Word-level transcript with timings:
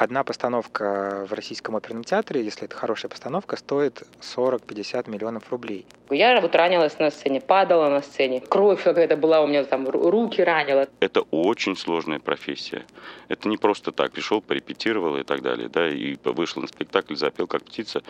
Одна 0.00 0.24
постановка 0.24 1.26
в 1.28 1.34
Российском 1.34 1.76
оперном 1.76 2.04
театре, 2.04 2.42
если 2.42 2.64
это 2.64 2.74
хорошая 2.74 3.10
постановка, 3.10 3.56
стоит 3.56 4.02
40-50 4.22 5.10
миллионов 5.10 5.50
рублей. 5.50 5.84
Я 6.08 6.40
вот 6.40 6.54
ранилась 6.54 6.98
на 6.98 7.10
сцене, 7.10 7.42
падала 7.42 7.90
на 7.90 8.00
сцене. 8.00 8.40
Кровь 8.40 8.82
какая-то 8.82 9.18
была 9.18 9.42
у 9.42 9.46
меня 9.46 9.62
там, 9.64 9.86
руки 9.86 10.40
ранила. 10.40 10.88
Это 11.00 11.20
очень 11.30 11.76
сложная 11.76 12.18
профессия. 12.18 12.86
Это 13.28 13.46
не 13.50 13.58
просто 13.58 13.92
так. 13.92 14.12
Пришел, 14.12 14.40
порепетировал 14.40 15.18
и 15.18 15.22
так 15.22 15.42
далее. 15.42 15.68
Да, 15.68 15.86
и 15.86 16.16
вышел 16.24 16.62
на 16.62 16.68
спектакль, 16.68 17.14
запел 17.14 17.46
как 17.46 17.64
птица 17.64 18.02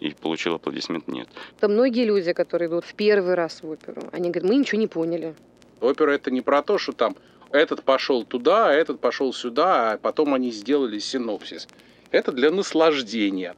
и 0.00 0.10
получил 0.20 0.56
аплодисмент. 0.56 1.06
Нет. 1.06 1.28
Это 1.58 1.68
многие 1.68 2.06
люди, 2.06 2.32
которые 2.32 2.68
идут 2.68 2.84
в 2.84 2.94
первый 2.94 3.34
раз 3.34 3.62
в 3.62 3.70
оперу, 3.70 4.02
они 4.10 4.30
говорят, 4.30 4.50
мы 4.50 4.56
ничего 4.56 4.80
не 4.80 4.88
поняли. 4.88 5.36
Опера 5.80 6.10
это 6.10 6.32
не 6.32 6.40
про 6.40 6.62
то, 6.62 6.76
что 6.78 6.90
там 6.90 7.14
этот 7.52 7.82
пошел 7.82 8.24
туда, 8.24 8.68
а 8.68 8.72
этот 8.72 9.00
пошел 9.00 9.32
сюда, 9.32 9.92
а 9.92 9.98
потом 9.98 10.34
они 10.34 10.50
сделали 10.50 10.98
синопсис. 10.98 11.68
Это 12.10 12.32
для 12.32 12.50
наслаждения. 12.50 13.54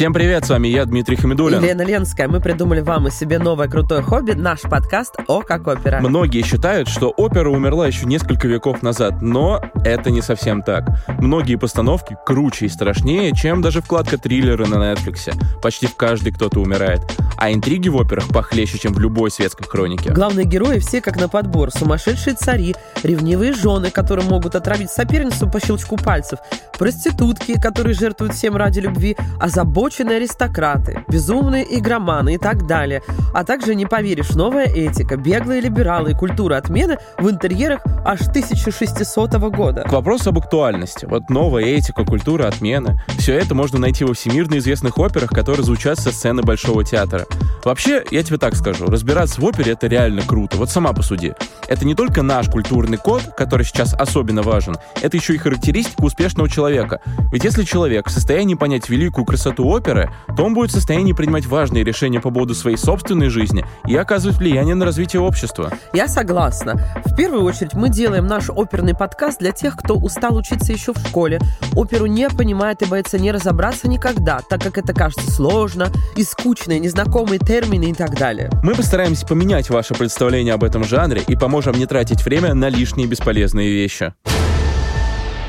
Всем 0.00 0.14
привет, 0.14 0.46
с 0.46 0.48
вами 0.48 0.68
я, 0.68 0.86
Дмитрий 0.86 1.16
Хамидулин. 1.16 1.62
И 1.62 1.66
Лена 1.66 1.82
Ленская. 1.82 2.26
Мы 2.26 2.40
придумали 2.40 2.80
вам 2.80 3.08
и 3.08 3.10
себе 3.10 3.38
новое 3.38 3.68
крутое 3.68 4.00
хобби, 4.00 4.32
наш 4.32 4.62
подкаст 4.62 5.14
«О 5.26 5.42
как 5.42 5.66
опера». 5.66 6.00
Многие 6.00 6.42
считают, 6.42 6.88
что 6.88 7.10
опера 7.10 7.50
умерла 7.50 7.86
еще 7.86 8.06
несколько 8.06 8.48
веков 8.48 8.82
назад, 8.82 9.20
но 9.20 9.60
это 9.84 10.10
не 10.10 10.22
совсем 10.22 10.62
так. 10.62 10.86
Многие 11.18 11.56
постановки 11.56 12.16
круче 12.24 12.64
и 12.64 12.68
страшнее, 12.70 13.32
чем 13.36 13.60
даже 13.60 13.82
вкладка 13.82 14.16
триллера 14.16 14.64
на 14.64 14.76
Netflix. 14.76 15.34
Почти 15.60 15.86
в 15.86 15.96
каждой 15.96 16.32
кто-то 16.32 16.60
умирает. 16.60 17.02
А 17.36 17.52
интриги 17.52 17.88
в 17.88 17.96
операх 17.96 18.28
похлеще, 18.28 18.78
чем 18.78 18.92
в 18.92 18.98
любой 18.98 19.30
светской 19.30 19.64
хронике. 19.64 20.10
Главные 20.10 20.46
герои 20.46 20.78
все 20.78 21.00
как 21.00 21.16
на 21.20 21.28
подбор. 21.28 21.70
Сумасшедшие 21.70 22.34
цари, 22.34 22.74
ревнивые 23.02 23.52
жены, 23.52 23.90
которые 23.90 24.28
могут 24.28 24.54
отравить 24.54 24.90
соперницу 24.90 25.48
по 25.48 25.60
щелчку 25.60 25.96
пальцев, 25.96 26.38
проститутки, 26.78 27.60
которые 27.60 27.94
жертвуют 27.94 28.34
всем 28.34 28.56
ради 28.56 28.80
любви, 28.80 29.16
озабоченные 29.38 30.16
аристократы, 30.16 31.04
безумные 31.08 31.64
игроманы 31.78 32.34
и 32.34 32.38
так 32.38 32.66
далее, 32.66 33.02
а 33.34 33.44
также, 33.44 33.74
не 33.74 33.86
поверишь, 33.86 34.30
новая 34.30 34.66
этика, 34.66 35.16
беглые 35.16 35.60
либералы 35.60 36.12
и 36.12 36.14
культура 36.14 36.56
отмены 36.56 36.98
в 37.18 37.28
интерьерах 37.28 37.80
аж 38.04 38.20
1600 38.22 39.34
года. 39.50 39.82
К 39.82 39.92
вопросу 39.92 40.30
об 40.30 40.38
актуальности. 40.38 41.06
Вот 41.06 41.30
новая 41.30 41.64
этика, 41.64 42.04
культура 42.04 42.48
отмены. 42.48 43.00
Все 43.18 43.34
это 43.34 43.54
можно 43.54 43.78
найти 43.78 44.04
во 44.04 44.14
всемирно 44.14 44.58
известных 44.58 44.98
операх, 44.98 45.30
которые 45.30 45.64
звучат 45.64 45.98
со 45.98 46.10
сцены 46.12 46.42
Большого 46.42 46.84
театра. 46.84 47.19
Вообще, 47.64 48.02
я 48.10 48.22
тебе 48.22 48.38
так 48.38 48.56
скажу, 48.56 48.86
разбираться 48.86 49.40
в 49.40 49.44
опере— 49.44 49.72
это 49.74 49.86
реально 49.86 50.22
круто. 50.22 50.56
Вот 50.56 50.70
сама 50.70 50.92
посуди. 50.92 51.34
Это 51.68 51.84
не 51.84 51.94
только 51.94 52.22
наш 52.22 52.48
культурный 52.48 52.96
код, 52.96 53.22
который 53.36 53.64
сейчас 53.64 53.94
особенно 53.94 54.42
важен, 54.42 54.76
это 55.02 55.16
еще 55.16 55.34
и 55.34 55.38
характеристика 55.38 56.02
успешного 56.02 56.48
человека. 56.48 57.00
Ведь 57.32 57.44
если 57.44 57.64
человек 57.64 58.08
в 58.08 58.10
состоянии 58.10 58.54
понять 58.54 58.88
великую 58.88 59.24
красоту 59.24 59.66
оперы, 59.68 60.10
то 60.36 60.44
он 60.44 60.54
будет 60.54 60.70
в 60.70 60.74
состоянии 60.74 61.12
принимать 61.12 61.46
важные 61.46 61.84
решения 61.84 62.20
по 62.20 62.30
поводу 62.30 62.54
своей 62.54 62.76
собственной 62.76 63.28
жизни 63.28 63.64
и 63.86 63.94
оказывать 63.94 64.38
влияние 64.38 64.74
на 64.74 64.84
развитие 64.84 65.20
общества. 65.20 65.72
Я 65.92 66.08
согласна. 66.08 66.80
В 67.04 67.14
первую 67.14 67.44
очередь 67.44 67.74
мы 67.74 67.88
делаем 67.88 68.26
наш 68.26 68.50
оперный 68.50 68.94
подкаст 68.94 69.38
для 69.38 69.52
тех, 69.52 69.76
кто 69.76 69.94
устал 69.94 70.36
учиться 70.36 70.72
еще 70.72 70.92
в 70.92 70.98
школе, 70.98 71.40
оперу 71.74 72.06
не 72.06 72.28
понимает 72.28 72.82
и 72.82 72.86
боится 72.86 73.18
не 73.18 73.32
разобраться 73.32 73.88
никогда, 73.88 74.40
так 74.48 74.62
как 74.62 74.78
это 74.78 74.92
кажется 74.92 75.30
сложно 75.30 75.88
и 76.16 76.24
скучно, 76.24 76.72
и 76.72 76.80
незнакомые 77.10 77.38
термины 77.40 77.90
и 77.90 77.92
так 77.92 78.16
далее. 78.16 78.50
Мы 78.62 78.74
постараемся 78.74 79.26
поменять 79.26 79.68
ваше 79.68 79.94
представление 79.94 80.54
об 80.54 80.62
этом 80.62 80.84
жанре 80.84 81.22
и 81.26 81.34
поможем 81.34 81.74
не 81.76 81.86
тратить 81.86 82.24
время 82.24 82.54
на 82.54 82.68
лишние 82.68 83.08
бесполезные 83.08 83.68
вещи. 83.68 84.14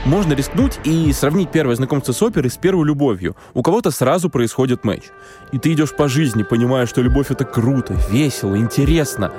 Можно 0.03 0.33
рискнуть 0.33 0.79
и 0.83 1.13
сравнить 1.13 1.51
первое 1.51 1.75
знакомство 1.75 2.11
с 2.11 2.21
оперой 2.23 2.49
с 2.49 2.57
первой 2.57 2.87
любовью. 2.87 3.35
У 3.53 3.61
кого-то 3.61 3.91
сразу 3.91 4.31
происходит 4.31 4.83
матч. 4.83 5.03
И 5.51 5.59
ты 5.59 5.73
идешь 5.73 5.95
по 5.95 6.07
жизни, 6.07 6.41
понимая, 6.41 6.87
что 6.87 7.03
любовь 7.03 7.29
это 7.29 7.45
круто, 7.45 7.95
весело, 8.09 8.57
интересно. 8.57 9.31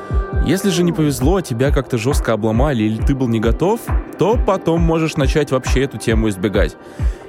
Если 0.46 0.70
же 0.70 0.84
не 0.84 0.92
повезло, 0.92 1.40
тебя 1.40 1.72
как-то 1.72 1.98
жестко 1.98 2.34
обломали 2.34 2.84
или 2.84 3.02
ты 3.02 3.16
был 3.16 3.26
не 3.26 3.40
готов, 3.40 3.80
то 4.20 4.38
потом 4.46 4.80
можешь 4.82 5.16
начать 5.16 5.50
вообще 5.50 5.82
эту 5.82 5.98
тему 5.98 6.28
избегать. 6.28 6.76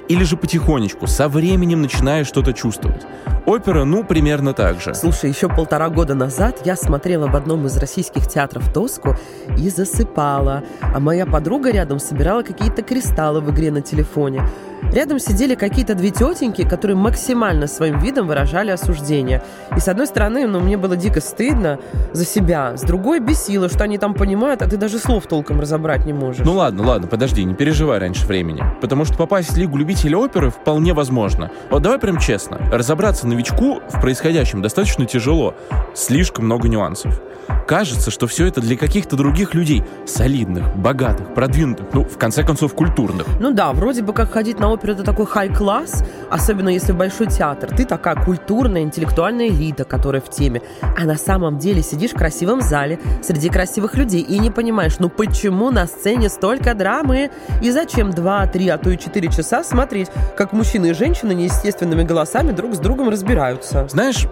Или 0.08 0.24
же 0.24 0.36
потихонечку, 0.36 1.06
со 1.06 1.28
временем 1.28 1.82
начинаешь 1.82 2.26
что-то 2.26 2.52
чувствовать. 2.52 3.02
Опера, 3.46 3.84
ну, 3.84 4.04
примерно 4.04 4.52
так 4.54 4.80
же. 4.80 4.94
Слушай, 4.94 5.30
еще 5.30 5.48
полтора 5.48 5.88
года 5.88 6.14
назад 6.14 6.60
я 6.64 6.76
смотрела 6.76 7.26
в 7.26 7.36
одном 7.36 7.66
из 7.66 7.76
российских 7.76 8.26
театров 8.26 8.72
«Тоску» 8.72 9.16
и 9.58 9.68
засыпала. 9.68 10.62
А 10.80 11.00
моя 11.00 11.26
подруга 11.26 11.70
рядом 11.70 11.98
собирала 11.98 12.42
какие-то 12.42 12.82
кристаллы 12.82 13.40
в 13.40 13.50
игре 13.50 13.70
на 13.70 13.82
телефоне. 13.82 14.46
Рядом 14.92 15.18
сидели 15.18 15.54
какие-то 15.54 15.94
две 15.94 16.10
тетеньки, 16.10 16.66
которые 16.68 16.96
максимально 16.96 17.66
своим 17.66 17.98
видом 17.98 18.26
выражали 18.26 18.70
осуждение. 18.70 19.42
И 19.76 19.80
с 19.80 19.88
одной 19.88 20.06
стороны, 20.06 20.46
ну, 20.46 20.60
мне 20.60 20.76
было 20.76 20.96
дико 20.96 21.20
стыдно 21.20 21.78
за 22.12 22.24
себя, 22.24 22.76
с 22.76 22.82
другой 22.82 23.20
бесило, 23.20 23.68
что 23.68 23.84
они 23.84 23.98
там 23.98 24.14
понимают, 24.14 24.62
а 24.62 24.68
ты 24.68 24.76
даже 24.76 24.98
слов 24.98 25.26
толком 25.26 25.60
разобрать 25.60 26.04
не 26.06 26.12
можешь. 26.12 26.44
Ну 26.44 26.52
ладно, 26.52 26.84
ладно, 26.84 27.08
подожди, 27.08 27.44
не 27.44 27.54
переживай 27.54 27.98
раньше 27.98 28.26
времени. 28.26 28.62
Потому 28.80 29.04
что 29.04 29.16
попасть 29.16 29.52
в 29.52 29.56
Лигу 29.56 29.76
любителей 29.76 30.14
оперы 30.14 30.50
вполне 30.50 30.92
возможно. 30.92 31.50
Вот 31.70 31.82
давай 31.82 31.98
прям 31.98 32.18
честно, 32.18 32.58
разобраться 32.72 33.26
новичку 33.26 33.80
в 33.88 34.00
происходящем 34.00 34.62
достаточно 34.62 35.06
тяжело. 35.06 35.54
Слишком 35.94 36.44
много 36.44 36.68
нюансов. 36.68 37.20
Кажется, 37.66 38.10
что 38.10 38.26
все 38.26 38.46
это 38.46 38.60
для 38.60 38.76
каких-то 38.76 39.16
других 39.16 39.54
людей. 39.54 39.82
Солидных, 40.06 40.76
богатых, 40.76 41.34
продвинутых, 41.34 41.86
ну, 41.92 42.04
в 42.04 42.18
конце 42.18 42.42
концов, 42.42 42.74
культурных. 42.74 43.26
Ну 43.40 43.52
да, 43.52 43.72
вроде 43.72 44.02
бы 44.02 44.12
как 44.12 44.32
ходить 44.32 44.58
на 44.60 44.68
оперу 44.74 44.92
это 44.92 45.02
такой 45.02 45.26
хай-класс, 45.26 46.04
особенно 46.30 46.68
если 46.68 46.92
в 46.92 46.96
большой 46.96 47.28
театр. 47.28 47.70
Ты 47.74 47.84
такая 47.84 48.16
культурная, 48.16 48.82
интеллектуальная 48.82 49.48
элита, 49.48 49.84
которая 49.84 50.20
в 50.20 50.28
теме. 50.30 50.62
А 50.96 51.04
на 51.04 51.16
самом 51.16 51.58
деле 51.58 51.82
сидишь 51.82 52.10
в 52.10 52.16
красивом 52.16 52.60
зале 52.60 52.98
среди 53.22 53.48
красивых 53.48 53.94
людей 53.94 54.20
и 54.20 54.38
не 54.38 54.50
понимаешь, 54.50 54.98
ну 54.98 55.08
почему 55.08 55.70
на 55.70 55.86
сцене 55.86 56.28
столько 56.28 56.74
драмы? 56.74 57.30
И 57.62 57.70
зачем 57.70 58.10
2, 58.10 58.46
3, 58.48 58.68
а 58.68 58.78
то 58.78 58.90
и 58.90 58.98
4 58.98 59.28
часа 59.28 59.64
смотреть, 59.64 60.08
как 60.36 60.52
мужчины 60.52 60.86
и 60.86 60.92
женщины 60.92 61.32
неестественными 61.32 62.02
голосами 62.02 62.52
друг 62.52 62.74
с 62.74 62.78
другом 62.78 63.08
разбираются? 63.08 63.86
Знаешь, 63.88 64.26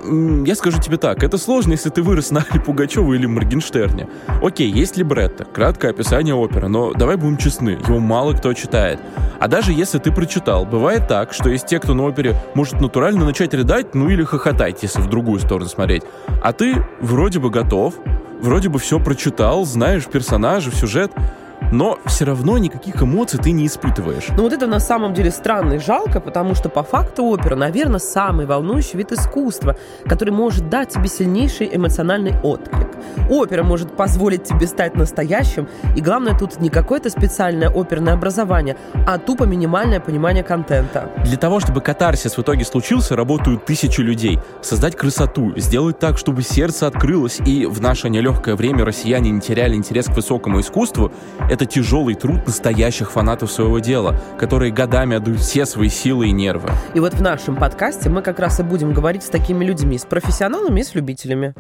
я 0.47 0.55
скажу 0.55 0.81
тебе 0.81 0.97
так, 0.97 1.23
это 1.23 1.39
сложно, 1.39 1.73
если 1.73 1.91
ты 1.91 2.03
вырос 2.03 2.31
на 2.31 2.45
Али 2.51 2.59
Пугачеву 2.61 3.15
или 3.15 3.27
Моргенштерне. 3.27 4.09
Окей, 4.43 4.71
есть 4.71 4.97
либретто, 4.97 5.45
краткое 5.45 5.91
описание 5.91 6.35
оперы, 6.35 6.69
но 6.69 6.93
давай 6.93 7.17
будем 7.17 7.37
честны, 7.37 7.79
его 7.87 7.99
мало 7.99 8.33
кто 8.33 8.53
читает. 8.55 9.01
А 9.39 9.49
даже 9.49 9.73
если 9.73 9.99
ты 9.99 10.13
прочитал, 10.23 10.65
бывает 10.65 11.09
так, 11.09 11.33
что 11.33 11.51
есть 11.51 11.67
те, 11.67 11.81
кто 11.81 11.95
на 11.95 12.05
опере 12.05 12.37
может 12.55 12.81
натурально 12.81 13.25
начать 13.25 13.53
рыдать, 13.55 13.93
ну 13.93 14.09
или 14.09 14.23
хохотать, 14.23 14.81
если 14.85 15.01
в 15.01 15.09
другую 15.09 15.41
сторону 15.41 15.69
смотреть. 15.69 16.05
А 16.41 16.53
ты 16.53 16.77
вроде 17.01 17.41
бы 17.41 17.51
готов, 17.51 17.95
вроде 18.41 18.69
бы 18.69 18.79
все 18.79 19.01
прочитал, 19.01 19.65
знаешь 19.65 20.07
персонажа, 20.07 20.71
сюжет, 20.71 21.11
но 21.71 21.99
все 22.07 22.25
равно 22.25 22.59
никаких 22.59 23.03
эмоций 23.03 23.39
ты 23.39 23.53
не 23.53 23.67
испытываешь. 23.67 24.29
Ну 24.37 24.43
вот 24.43 24.53
это 24.53 24.67
на 24.67 24.81
самом 24.81 25.15
деле 25.15 25.31
странно 25.31 25.75
и 25.75 25.79
жалко, 25.79 26.21
потому 26.21 26.55
что 26.55 26.69
по 26.69 26.83
факту 26.83 27.25
опера, 27.25 27.57
наверное, 27.57 28.01
самый 28.01 28.47
волнующий 28.47 28.99
вид 28.99 29.13
искусства, 29.13 29.77
который 30.07 30.31
может 30.31 30.69
дать 30.69 30.91
тебе 30.91 31.09
сильнейший 31.09 31.69
эмоциональный 31.73 32.35
отклик. 32.43 32.89
Опера 33.29 33.63
может 33.63 33.97
позволить 33.97 34.45
тебе 34.45 34.67
стать 34.67 34.95
настоящим, 34.97 35.69
и 35.97 36.01
главное 36.01 36.37
тут 36.37 36.61
не 36.61 36.71
какое-то 36.71 37.11
специальное 37.11 37.69
оперное 37.69 38.15
образование, 38.15 38.77
а 39.07 39.19
тупо 39.19 39.45
минимальное 39.45 40.01
понимание 40.01 40.43
контента. 40.43 41.11
Для 41.25 41.37
того, 41.37 41.61
чтобы 41.61 41.81
катарсис 41.81 42.37
в 42.37 42.43
итоге 42.43 42.65
случился, 42.65 43.17
работают 43.17 43.65
тысячи 43.65 44.01
людей. 44.01 44.39
Создать 44.61 44.97
красоту, 44.97 45.53
сделать 45.57 45.99
так, 45.99 46.19
чтобы 46.19 46.43
сердце 46.43 46.87
открылось, 46.87 47.41
и 47.45 47.67
в 47.67 47.81
наше 47.81 48.09
нелегкое 48.09 48.57
время 48.57 48.85
россияне 48.85 49.31
не 49.31 49.41
теряли 49.41 49.75
интерес 49.75 50.07
к 50.07 50.15
высокому 50.15 50.61
искусству, 50.61 51.13
это 51.53 51.67
тяжелый 51.67 52.15
труд 52.15 52.47
настоящих 52.47 53.13
фанатов 53.13 53.53
своего 53.53 53.79
дела, 53.79 54.17
которые 54.39 54.73
годами 54.73 55.17
отдают 55.17 55.41
все 55.41 55.67
свои 55.67 55.91
силы 55.91 56.29
и 56.29 56.33
нервы. 56.33 56.71
И 56.95 57.01
вот 57.01 57.13
в 57.13 57.21
нашем 57.21 57.57
подкасте 57.57 58.09
мы 58.09 58.23
как 58.23 58.39
раз 58.39 58.59
и 58.61 58.63
будем 58.63 58.95
говорить 58.95 59.23
с 59.23 59.29
такими 59.29 59.63
людьми, 59.63 59.99
с 59.99 60.07
профессионалами 60.07 60.81
и 60.81 60.83
с 60.83 60.95
любителями. 60.95 61.55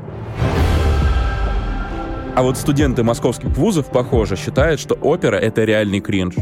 А 2.35 2.43
вот 2.43 2.57
студенты 2.57 3.03
московских 3.03 3.51
вузов, 3.51 3.91
похоже, 3.91 4.37
считают, 4.37 4.81
что 4.81 4.95
опера— 4.95 5.37
это 5.37 5.65
реальный 5.65 6.01
кринж. 6.01 6.37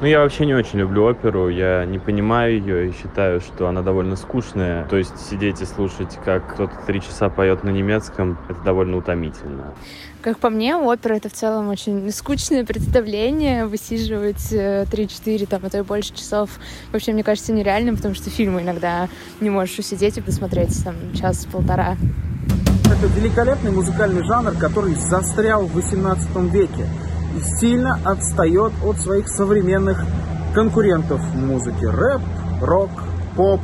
Ну, 0.00 0.06
я 0.06 0.20
вообще 0.20 0.46
не 0.46 0.54
очень 0.54 0.78
люблю 0.78 1.04
оперу, 1.04 1.50
я 1.50 1.84
не 1.84 1.98
понимаю 1.98 2.58
ее 2.58 2.88
и 2.88 2.92
считаю, 2.92 3.40
что 3.40 3.68
она 3.68 3.82
довольно 3.82 4.16
скучная. 4.16 4.86
То 4.86 4.96
есть 4.96 5.18
сидеть 5.30 5.60
и 5.60 5.66
слушать, 5.66 6.18
как 6.24 6.54
кто-то 6.54 6.72
три 6.86 7.02
часа 7.02 7.28
поет 7.28 7.64
на 7.64 7.70
немецком, 7.70 8.38
это 8.48 8.60
довольно 8.62 8.96
утомительно. 8.96 9.74
Как 10.24 10.38
по 10.38 10.48
мне, 10.48 10.74
опера— 10.74 11.12
это 11.16 11.28
в 11.28 11.34
целом 11.34 11.68
очень 11.68 12.10
скучное 12.10 12.64
представление. 12.64 13.66
Высиживать 13.66 14.50
3-4, 14.50 15.46
там, 15.46 15.60
а 15.62 15.68
то 15.68 15.76
и 15.76 15.82
больше 15.82 16.14
часов 16.14 16.48
вообще, 16.92 17.12
мне 17.12 17.22
кажется, 17.22 17.52
нереальным, 17.52 17.96
потому 17.96 18.14
что 18.14 18.30
фильмы 18.30 18.62
иногда 18.62 19.10
не 19.42 19.50
можешь 19.50 19.78
усидеть 19.78 20.16
и 20.16 20.22
посмотреть 20.22 20.82
там 20.82 20.94
час-полтора. 21.12 21.98
Это 22.86 23.06
великолепный 23.18 23.70
музыкальный 23.70 24.24
жанр, 24.24 24.52
который 24.52 24.94
застрял 24.94 25.66
в 25.66 25.74
18 25.74 26.34
веке 26.50 26.86
и 27.36 27.58
сильно 27.60 28.00
отстает 28.02 28.72
от 28.82 28.96
своих 28.96 29.28
современных 29.28 30.06
конкурентов 30.54 31.20
в 31.20 31.36
музыке. 31.36 31.90
Рэп, 31.90 32.22
рок, 32.62 32.88
поп 33.36 33.60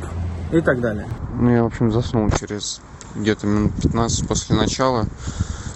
и 0.51 0.61
так 0.61 0.79
далее. 0.79 1.07
Ну, 1.39 1.49
я, 1.49 1.63
в 1.63 1.65
общем, 1.65 1.91
заснул 1.91 2.29
через 2.29 2.81
где-то 3.15 3.47
минут 3.47 3.71
15 3.81 4.27
после 4.27 4.55
начала. 4.55 5.07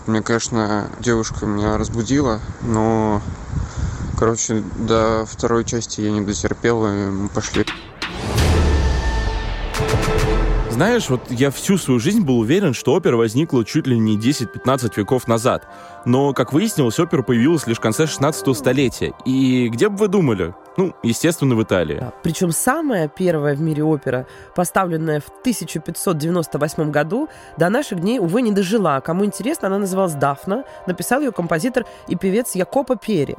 Мне, 0.07 0.21
конечно, 0.21 0.87
девушка 0.99 1.47
меня 1.47 1.77
разбудила, 1.77 2.39
но, 2.61 3.21
короче, 4.19 4.61
до 4.75 5.25
второй 5.25 5.65
части 5.65 6.01
я 6.01 6.11
не 6.11 6.21
дотерпел, 6.21 6.85
и 6.85 7.09
мы 7.09 7.27
пошли. 7.29 7.63
Знаешь, 10.75 11.09
вот 11.09 11.31
я 11.31 11.51
всю 11.51 11.77
свою 11.77 12.01
жизнь 12.01 12.25
был 12.25 12.37
уверен, 12.37 12.73
что 12.73 12.91
опера 12.95 13.15
возникла 13.15 13.63
чуть 13.63 13.87
ли 13.87 13.97
не 13.97 14.17
10-15 14.17 14.91
веков 14.97 15.25
назад. 15.25 15.65
Но, 16.03 16.33
как 16.33 16.51
выяснилось, 16.51 16.99
опера 16.99 17.21
появилась 17.21 17.65
лишь 17.65 17.77
в 17.77 17.79
конце 17.79 18.07
16 18.07 18.57
столетия. 18.57 19.13
И 19.23 19.69
где 19.69 19.87
бы 19.87 19.95
вы 19.95 20.09
думали? 20.09 20.53
Ну, 20.77 20.93
естественно, 21.03 21.55
в 21.55 21.63
Италии. 21.63 22.03
Причем 22.21 22.51
самая 22.51 23.07
первая 23.07 23.55
в 23.55 23.61
мире 23.61 23.85
опера, 23.85 24.27
поставленная 24.53 25.21
в 25.21 25.29
1598 25.29 26.91
году, 26.91 27.29
до 27.57 27.69
наших 27.69 28.01
дней, 28.01 28.19
увы, 28.19 28.41
не 28.41 28.51
дожила. 28.51 28.99
Кому 28.99 29.23
интересно, 29.23 29.69
она 29.69 29.77
называлась 29.79 30.15
«Дафна». 30.15 30.65
Написал 30.85 31.21
ее 31.21 31.31
композитор 31.31 31.85
и 32.09 32.17
певец 32.17 32.55
Якопо 32.55 32.97
Пери. 32.97 33.37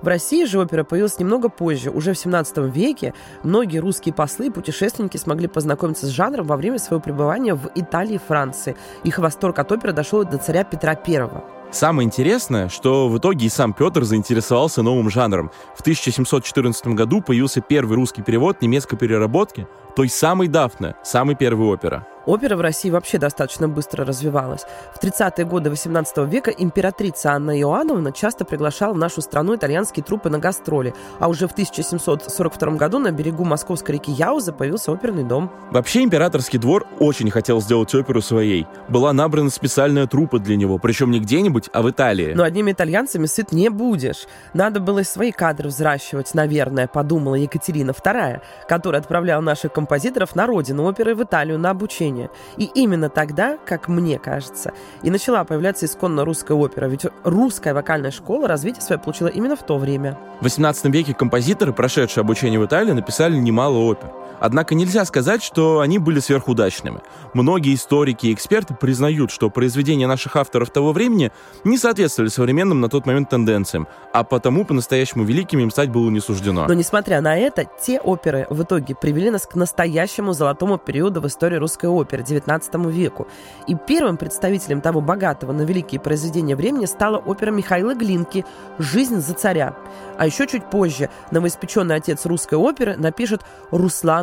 В 0.00 0.08
России 0.08 0.46
же 0.46 0.58
опера 0.58 0.82
появилась 0.82 1.18
немного 1.18 1.50
позже. 1.50 1.90
Уже 1.90 2.14
в 2.14 2.18
17 2.18 2.56
веке 2.74 3.12
многие 3.42 3.78
русские 3.78 4.14
послы 4.14 4.46
и 4.46 4.50
путешественники 4.50 5.18
смогли 5.18 5.46
познакомиться 5.46 6.06
с 6.06 6.10
жанром 6.10 6.46
во 6.46 6.56
время 6.56 6.77
своего 6.78 7.00
пребывания 7.00 7.54
в 7.54 7.70
Италии 7.74 8.14
и 8.14 8.18
Франции. 8.18 8.76
Их 9.04 9.18
восторг 9.18 9.58
от 9.58 9.70
оперы 9.72 9.92
дошел 9.92 10.24
до 10.24 10.38
царя 10.38 10.64
Петра 10.64 10.92
I. 10.92 11.28
Самое 11.70 12.06
интересное, 12.06 12.68
что 12.70 13.08
в 13.08 13.18
итоге 13.18 13.46
и 13.46 13.48
сам 13.50 13.74
Петр 13.74 14.04
заинтересовался 14.04 14.82
новым 14.82 15.10
жанром. 15.10 15.50
В 15.76 15.82
1714 15.82 16.88
году 16.88 17.20
появился 17.20 17.60
первый 17.60 17.96
русский 17.96 18.22
перевод 18.22 18.62
немецкой 18.62 18.96
переработки 18.96 19.66
той 19.98 20.08
самой 20.08 20.46
Дафны, 20.46 20.94
самой 21.02 21.34
первой 21.34 21.66
оперы. 21.66 22.04
Опера 22.28 22.56
в 22.56 22.60
России 22.60 22.90
вообще 22.90 23.16
достаточно 23.16 23.68
быстро 23.68 24.04
развивалась. 24.04 24.66
В 24.94 25.02
30-е 25.02 25.46
годы 25.46 25.70
XVIII 25.70 26.28
века 26.28 26.50
императрица 26.50 27.32
Анна 27.32 27.58
Иоанновна 27.58 28.12
часто 28.12 28.44
приглашала 28.44 28.92
в 28.92 28.98
нашу 28.98 29.22
страну 29.22 29.56
итальянские 29.56 30.04
труппы 30.04 30.28
на 30.28 30.38
гастроли, 30.38 30.92
а 31.20 31.28
уже 31.30 31.48
в 31.48 31.52
1742 31.52 32.72
году 32.72 32.98
на 32.98 33.12
берегу 33.12 33.44
московской 33.44 33.94
реки 33.94 34.12
Яуза 34.12 34.52
появился 34.52 34.92
оперный 34.92 35.24
дом. 35.24 35.50
Вообще 35.70 36.02
императорский 36.02 36.58
двор 36.58 36.86
очень 36.98 37.30
хотел 37.30 37.62
сделать 37.62 37.94
оперу 37.94 38.20
своей. 38.20 38.66
Была 38.90 39.14
набрана 39.14 39.48
специальная 39.48 40.06
труппа 40.06 40.38
для 40.38 40.56
него, 40.56 40.76
причем 40.76 41.10
не 41.10 41.20
где-нибудь, 41.20 41.70
а 41.72 41.80
в 41.80 41.90
Италии. 41.90 42.34
Но 42.34 42.42
одними 42.42 42.72
итальянцами 42.72 43.24
сыт 43.24 43.52
не 43.52 43.70
будешь. 43.70 44.26
Надо 44.52 44.80
было 44.80 45.02
свои 45.02 45.32
кадры 45.32 45.70
взращивать, 45.70 46.34
наверное, 46.34 46.88
подумала 46.88 47.36
Екатерина 47.36 47.92
II, 47.92 48.42
которая 48.68 49.00
отправляла 49.00 49.40
наших 49.40 49.72
композиторов 49.72 49.87
на 50.34 50.46
родину 50.46 50.84
оперы 50.84 51.14
в 51.14 51.22
Италию 51.22 51.58
на 51.58 51.70
обучение. 51.70 52.30
И 52.56 52.64
именно 52.74 53.08
тогда, 53.08 53.58
как 53.64 53.88
мне 53.88 54.18
кажется, 54.18 54.72
и 55.02 55.10
начала 55.10 55.44
появляться 55.44 55.86
исконно 55.86 56.24
русская 56.24 56.54
опера. 56.54 56.86
Ведь 56.86 57.06
русская 57.24 57.74
вокальная 57.74 58.10
школа 58.10 58.48
развитие 58.48 58.82
свое 58.82 59.00
получила 59.00 59.28
именно 59.28 59.56
в 59.56 59.62
то 59.62 59.78
время. 59.78 60.18
В 60.40 60.46
XVIII 60.46 60.90
веке 60.90 61.14
композиторы, 61.14 61.72
прошедшие 61.72 62.22
обучение 62.22 62.60
в 62.60 62.66
Италии, 62.66 62.92
написали 62.92 63.36
немало 63.36 63.78
опер. 63.78 64.10
Однако 64.40 64.74
нельзя 64.74 65.04
сказать, 65.04 65.42
что 65.42 65.80
они 65.80 65.98
были 65.98 66.20
сверхудачными. 66.20 67.00
Многие 67.34 67.74
историки 67.74 68.26
и 68.26 68.34
эксперты 68.34 68.74
признают, 68.74 69.30
что 69.30 69.50
произведения 69.50 70.06
наших 70.06 70.36
авторов 70.36 70.70
того 70.70 70.92
времени 70.92 71.32
не 71.64 71.78
соответствовали 71.78 72.30
современным 72.30 72.80
на 72.80 72.88
тот 72.88 73.06
момент 73.06 73.30
тенденциям, 73.30 73.88
а 74.12 74.24
потому 74.24 74.64
по-настоящему 74.64 75.24
великими 75.24 75.62
им 75.62 75.70
стать 75.70 75.90
было 75.90 76.10
не 76.10 76.20
суждено. 76.20 76.66
Но 76.66 76.74
несмотря 76.74 77.20
на 77.20 77.36
это, 77.36 77.64
те 77.80 78.00
оперы 78.00 78.46
в 78.50 78.62
итоге 78.62 78.94
привели 78.94 79.30
нас 79.30 79.46
к 79.46 79.54
настоящему 79.54 80.32
золотому 80.32 80.78
периоду 80.78 81.20
в 81.20 81.26
истории 81.26 81.56
русской 81.56 81.86
оперы, 81.86 82.22
XIX 82.22 82.90
веку. 82.90 83.28
И 83.66 83.74
первым 83.74 84.16
представителем 84.16 84.80
того 84.80 85.00
богатого 85.00 85.52
на 85.52 85.62
великие 85.62 86.00
произведения 86.00 86.56
времени 86.56 86.86
стала 86.86 87.18
опера 87.18 87.50
Михаила 87.50 87.94
Глинки 87.94 88.44
«Жизнь 88.78 89.20
за 89.20 89.34
царя». 89.34 89.74
А 90.16 90.26
еще 90.26 90.46
чуть 90.46 90.68
позже 90.68 91.10
новоиспеченный 91.30 91.94
отец 91.94 92.26
русской 92.26 92.56
оперы 92.56 92.96
напишет 92.96 93.42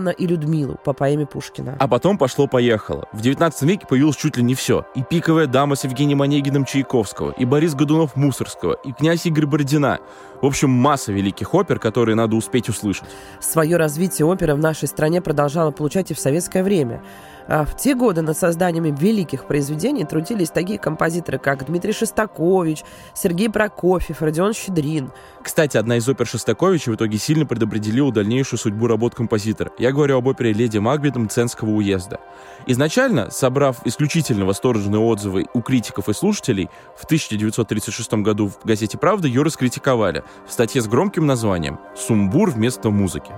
«Руслана 0.06 0.10
и 0.10 0.28
Людмилу» 0.28 0.78
по 0.84 0.94
поэме 0.94 1.26
Пушкина. 1.26 1.76
А 1.80 1.88
потом 1.88 2.18
пошло-поехало. 2.18 3.08
В 3.12 3.22
19 3.22 3.62
веке 3.64 3.88
появилось 3.88 4.16
чуть 4.16 4.38
ли 4.38 4.44
не 4.44 4.54
все. 4.54 4.86
И 4.96 5.04
«Пиковая 5.04 5.48
дама» 5.48 5.76
с 5.76 5.84
Евгением 5.84 6.22
Онегиным 6.22 6.66
Чайковского, 6.66 7.32
и 7.32 7.46
Борис 7.46 7.74
Годунов 7.74 8.16
Мусорского, 8.16 8.74
и 8.74 8.92
князь 8.92 9.26
Игорь 9.26 9.46
Бородина. 9.46 10.00
В 10.42 10.46
общем, 10.46 10.70
масса 10.70 11.12
великих 11.12 11.54
опер, 11.54 11.80
которые 11.80 12.16
надо 12.16 12.36
успеть 12.36 12.70
услышать. 12.70 13.06
Свое 13.40 13.78
развитие 13.78 14.26
оперы 14.26 14.54
в 14.54 14.60
нашей 14.60 14.88
стране 14.88 15.22
продолжала 15.22 15.72
получать 15.72 16.12
и 16.12 16.14
в 16.14 16.20
советское 16.20 16.64
время. 16.64 17.02
А 17.48 17.64
в 17.64 17.76
те 17.76 17.96
годы 17.96 18.22
над 18.22 18.38
созданиями 18.38 18.96
великих 18.98 19.46
произведений 19.46 20.04
трудились 20.04 20.50
такие 20.50 20.80
композиторы, 20.80 21.38
как 21.38 21.66
Дмитрий 21.66 21.94
Шостакович, 21.94 22.84
Сергей 23.14 23.50
Прокофьев, 23.50 24.22
Родион 24.22 24.54
Щедрин. 24.54 25.12
Кстати, 25.44 25.78
одна 25.78 25.98
из 25.98 26.10
опер 26.10 26.26
Шостаковича 26.26 26.92
в 26.92 26.96
итоге 26.96 27.18
сильно 27.18 27.46
предопределила 27.46 28.12
дальнейшую 28.12 28.60
судьбу 28.60 28.88
работ 28.88 29.14
композитора. 29.14 29.72
Я 29.78 29.92
говорю 29.92 30.18
об 30.18 30.28
опере 30.28 30.54
«Леди 30.54 30.80
Макбет» 30.80 31.16
Мценского 31.16 31.70
уезда. 31.70 32.20
Изначально, 32.66 33.30
собрав 33.30 33.86
исключительно 33.86 34.46
восторженные 34.46 35.00
отзывы 35.00 35.46
у 35.54 35.62
критиков 35.62 36.10
и 36.10 36.14
слушателей, 36.14 36.70
в 36.98 37.06
1936 37.06 38.14
году 38.16 38.48
в 38.48 38.66
газете 38.66 38.98
«Правда» 38.98 39.28
ее 39.28 39.44
раскритиковали 39.44 40.24
в 40.48 40.52
статье 40.52 40.82
с 40.82 40.88
громким 40.88 41.28
названием 41.28 41.80
«Сумбур 41.96 42.50
вместо 42.50 42.90
музыки». 42.90 43.32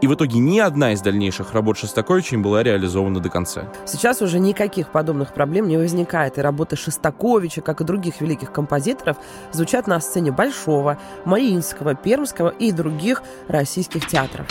И 0.00 0.06
в 0.06 0.14
итоге 0.14 0.38
ни 0.38 0.58
одна 0.58 0.92
из 0.92 1.02
дальнейших 1.02 1.52
работ 1.52 1.76
Шостаковича 1.78 2.36
не 2.36 2.42
была 2.42 2.62
реализована 2.62 3.20
до 3.20 3.28
конца. 3.28 3.70
Сейчас 3.84 4.22
уже 4.22 4.38
никаких 4.38 4.88
подобных 4.88 5.34
проблем 5.34 5.68
не 5.68 5.76
возникает, 5.76 6.38
и 6.38 6.40
работы 6.40 6.76
Шостаковича, 6.76 7.60
как 7.60 7.80
и 7.80 7.84
других 7.84 8.20
великих 8.20 8.50
композиторов, 8.50 9.18
звучат 9.52 9.86
на 9.86 10.00
сцене 10.00 10.32
Большого, 10.32 10.98
Мариинского, 11.24 11.94
Пермского 11.94 12.48
и 12.48 12.72
других 12.72 13.22
российских 13.48 14.06
театров. 14.06 14.46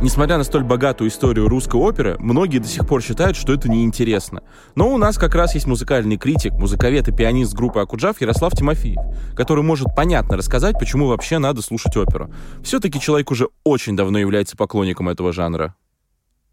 Несмотря 0.00 0.38
на 0.38 0.44
столь 0.44 0.62
богатую 0.62 1.10
историю 1.10 1.48
русской 1.48 1.74
оперы, 1.74 2.16
многие 2.20 2.58
до 2.58 2.68
сих 2.68 2.86
пор 2.86 3.02
считают, 3.02 3.36
что 3.36 3.52
это 3.52 3.68
неинтересно. 3.68 4.44
Но 4.76 4.94
у 4.94 4.96
нас 4.96 5.18
как 5.18 5.34
раз 5.34 5.54
есть 5.54 5.66
музыкальный 5.66 6.16
критик, 6.16 6.52
музыковед 6.52 7.08
и 7.08 7.12
пианист 7.12 7.52
группы 7.52 7.80
Акуджав 7.80 8.20
Ярослав 8.20 8.52
Тимофеев, 8.52 9.00
который 9.34 9.64
может 9.64 9.88
понятно 9.96 10.36
рассказать, 10.36 10.78
почему 10.78 11.08
вообще 11.08 11.38
надо 11.38 11.62
слушать 11.62 11.96
оперу. 11.96 12.32
Все-таки 12.62 13.00
человек 13.00 13.32
уже 13.32 13.48
очень 13.64 13.96
давно 13.96 14.20
является 14.20 14.56
поклонником 14.56 15.08
этого 15.08 15.32
жанра. 15.32 15.74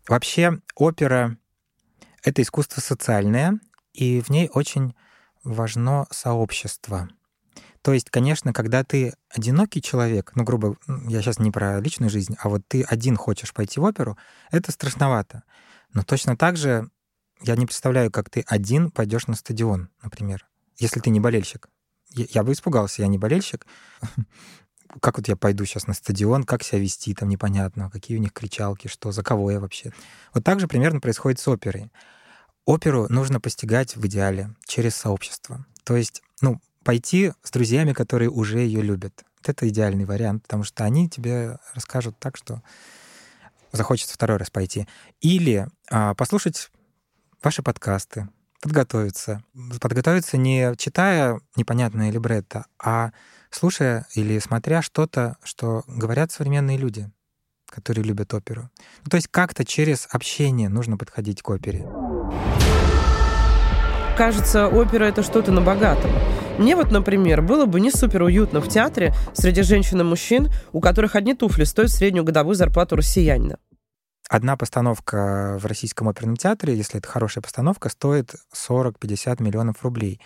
Вообще, 0.07 0.59
опера— 0.75 1.37
это 2.23 2.41
искусство 2.41 2.81
социальное, 2.81 3.59
и 3.93 4.21
в 4.21 4.29
ней 4.31 4.49
очень 4.51 4.95
важно 5.43 6.07
сообщество— 6.09 7.09
то 7.85 7.93
есть, 7.93 8.09
конечно, 8.09 8.51
когда 8.51 8.83
ты 8.83 9.13
одинокий 9.29 9.79
человек, 9.79 10.31
ну, 10.33 10.43
грубо, 10.43 10.75
я 11.07 11.21
сейчас 11.21 11.37
не 11.37 11.51
про 11.51 11.79
личную 11.79 12.09
жизнь, 12.09 12.35
а 12.39 12.49
вот 12.49 12.63
ты 12.67 12.81
один 12.81 13.15
хочешь 13.15 13.53
пойти 13.53 13.79
в 13.79 13.83
оперу, 13.83 14.17
это 14.49 14.71
страшновато. 14.71 15.43
Но 15.93 16.01
точно 16.01 16.35
так 16.35 16.57
же 16.57 16.89
я 17.43 17.55
не 17.55 17.67
представляю, 17.67 18.09
как 18.09 18.31
ты 18.31 18.43
один 18.47 18.89
пойдешь 18.89 19.27
на 19.27 19.35
стадион, 19.35 19.89
например, 20.01 20.47
если 20.79 20.99
ты 20.99 21.11
не 21.11 21.19
болельщик. 21.19 21.69
Я, 22.09 22.25
я 22.31 22.43
бы 22.43 22.53
испугался, 22.53 23.03
я 23.03 23.07
не 23.07 23.19
болельщик. 23.19 23.67
Как 24.99 25.17
вот 25.17 25.27
я 25.27 25.35
пойду 25.35 25.63
сейчас 25.65 25.85
на 25.85 25.93
стадион, 25.93 26.43
как 26.43 26.63
себя 26.63 26.79
вести, 26.79 27.13
там 27.13 27.27
непонятно, 27.27 27.89
какие 27.91 28.17
у 28.17 28.21
них 28.21 28.31
кричалки, 28.31 28.87
что, 28.87 29.11
за 29.11 29.23
кого 29.23 29.51
я 29.51 29.59
вообще. 29.59 29.91
Вот 30.33 30.43
так 30.43 30.59
же 30.59 30.67
примерно 30.67 31.01
происходит 31.01 31.39
с 31.39 31.47
оперой. 31.47 31.91
Оперу 32.65 33.07
нужно 33.09 33.41
постигать 33.41 33.95
в 33.95 34.05
идеале 34.05 34.55
через 34.65 34.95
сообщество. 34.95 35.65
То 35.83 35.97
есть, 35.97 36.21
ну, 36.39 36.61
пойти 36.85 37.33
с 37.43 37.51
друзьями, 37.51 37.91
которые 37.91 38.29
уже 38.29 38.59
ее 38.59 38.81
любят. 38.81 39.25
Вот 39.41 39.49
это 39.49 39.67
идеальный 39.67 40.05
вариант, 40.05 40.43
потому 40.43 40.63
что 40.63 40.85
они 40.85 41.09
тебе 41.09 41.57
расскажут 41.73 42.17
так, 42.19 42.37
что 42.37 42.61
захочется 43.73 44.13
второй 44.13 44.37
раз 44.37 44.49
пойти. 44.51 44.87
Или 45.19 45.67
а, 45.89 46.13
послушать 46.13 46.69
ваши 47.43 47.63
подкасты, 47.63 48.29
подготовиться. 48.61 49.43
Подготовиться 49.81 50.37
не 50.37 50.75
читая 50.77 51.41
непонятное 51.55 52.11
либретто, 52.11 52.65
а 52.79 53.11
слушая 53.49 54.05
или 54.13 54.37
смотря 54.39 54.81
что-то, 54.83 55.37
что 55.43 55.83
говорят 55.87 56.31
современные 56.31 56.77
люди, 56.77 57.09
которые 57.65 58.05
любят 58.05 58.31
оперу. 58.33 58.69
Ну, 59.03 59.09
то 59.09 59.17
есть 59.17 59.27
как-то 59.29 59.65
через 59.65 60.07
общение 60.11 60.69
нужно 60.69 60.97
подходить 60.97 61.41
к 61.41 61.49
опере. 61.49 61.87
Кажется, 64.15 64.67
опера— 64.67 65.03
это 65.05 65.23
что-то 65.23 65.51
на 65.51 65.61
богатом. 65.61 66.11
Мне 66.57 66.77
вот, 66.77 66.89
например, 66.89 67.41
было 67.41 67.65
бы 67.65 67.81
не 67.81 67.91
супер 67.91 68.23
уютно 68.23 68.61
в 68.61 68.69
театре 68.69 69.13
среди 69.33 69.61
женщин 69.61 69.99
и 69.99 70.03
мужчин, 70.03 70.49
у 70.71 70.79
которых 70.79 71.15
одни 71.15 71.33
туфли 71.33 71.65
стоят 71.65 71.91
среднюю 71.91 72.23
годовую 72.23 72.55
зарплату 72.55 72.95
россиянина. 72.95 73.57
Одна 74.29 74.55
постановка 74.55 75.57
в 75.59 75.65
Российском 75.65 76.07
оперном 76.07 76.37
театре, 76.37 76.73
если 76.75 76.99
это 76.99 77.09
хорошая 77.09 77.41
постановка, 77.41 77.89
стоит 77.89 78.35
40-50 78.53 79.43
миллионов 79.43 79.83
рублей. 79.83 80.21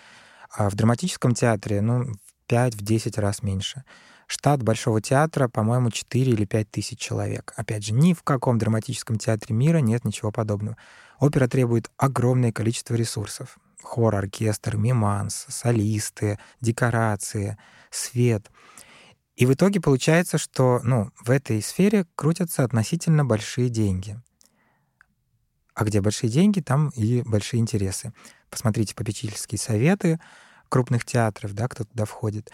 А 0.56 0.70
в 0.70 0.76
драматическом 0.76 1.34
театре, 1.34 1.80
ну, 1.80 2.04
в 2.04 2.52
5-10 2.52 3.20
раз 3.20 3.42
меньше. 3.42 3.82
Штат 4.28 4.62
Большого 4.62 5.00
театра, 5.02 5.48
по-моему, 5.48 5.90
4 5.90 6.30
или 6.30 6.44
5 6.44 6.70
тысяч 6.70 6.98
человек. 7.00 7.52
Опять 7.56 7.84
же, 7.84 7.92
ни 7.92 8.14
в 8.14 8.22
каком 8.22 8.56
драматическом 8.56 9.18
театре 9.18 9.54
мира 9.54 9.78
нет 9.78 10.04
ничего 10.04 10.30
подобного. 10.30 10.76
Опера 11.18 11.48
требует 11.48 11.90
огромное 11.96 12.52
количество 12.52 12.94
ресурсов. 12.94 13.58
Хор, 13.82 14.14
оркестр, 14.14 14.76
миманс, 14.76 15.46
солисты, 15.48 16.38
декорации, 16.60 17.58
свет— 17.90 18.50
и 19.40 19.46
в 19.46 19.54
итоге 19.54 19.80
получается, 19.80 20.36
что 20.36 20.80
ну, 20.84 21.10
в 21.18 21.30
этой 21.30 21.62
сфере 21.62 22.04
крутятся 22.14 22.62
относительно 22.62 23.24
большие 23.24 23.70
деньги. 23.70 24.20
А 25.72 25.84
где 25.84 26.02
большие 26.02 26.28
деньги, 26.28 26.60
там 26.60 26.90
и 26.90 27.22
большие 27.22 27.60
интересы. 27.60 28.12
Посмотрите 28.50 28.94
попечительские 28.94 29.58
советы 29.58 30.20
крупных 30.68 31.06
театров, 31.06 31.54
да, 31.54 31.68
кто 31.68 31.84
туда 31.84 32.04
входит. 32.04 32.50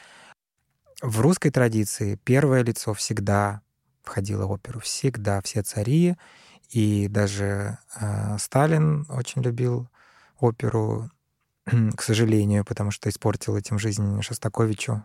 В 1.02 1.21
русской 1.21 1.50
традиции 1.50 2.21
первое 2.23 2.62
лицо 2.62 2.95
всегда 2.95 3.62
входило 4.04 4.47
в 4.47 4.52
оперу. 4.52 4.78
Всегда. 4.78 5.42
Все 5.42 5.62
цари. 5.62 6.16
И 6.71 7.09
даже 7.09 7.78
э, 8.00 8.38
Сталин 8.38 9.06
очень 9.09 9.42
любил 9.42 9.88
оперу, 10.38 11.11
к 11.97 12.03
сожалению, 12.03 12.65
потому 12.65 12.91
что 12.91 13.09
испортил 13.09 13.57
этим 13.57 13.79
жизнь 13.79 14.23
Шостаковичу 14.23 15.05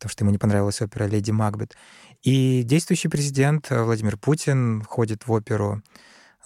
потому 0.00 0.12
что 0.12 0.24
ему 0.24 0.30
не 0.30 0.38
понравилась 0.38 0.80
опера 0.80 1.04
«Леди 1.04 1.30
Макбет». 1.30 1.76
И 2.22 2.62
действующий 2.62 3.08
президент 3.08 3.68
Владимир 3.68 4.16
Путин 4.16 4.82
ходит 4.82 5.26
в 5.26 5.32
оперу, 5.32 5.82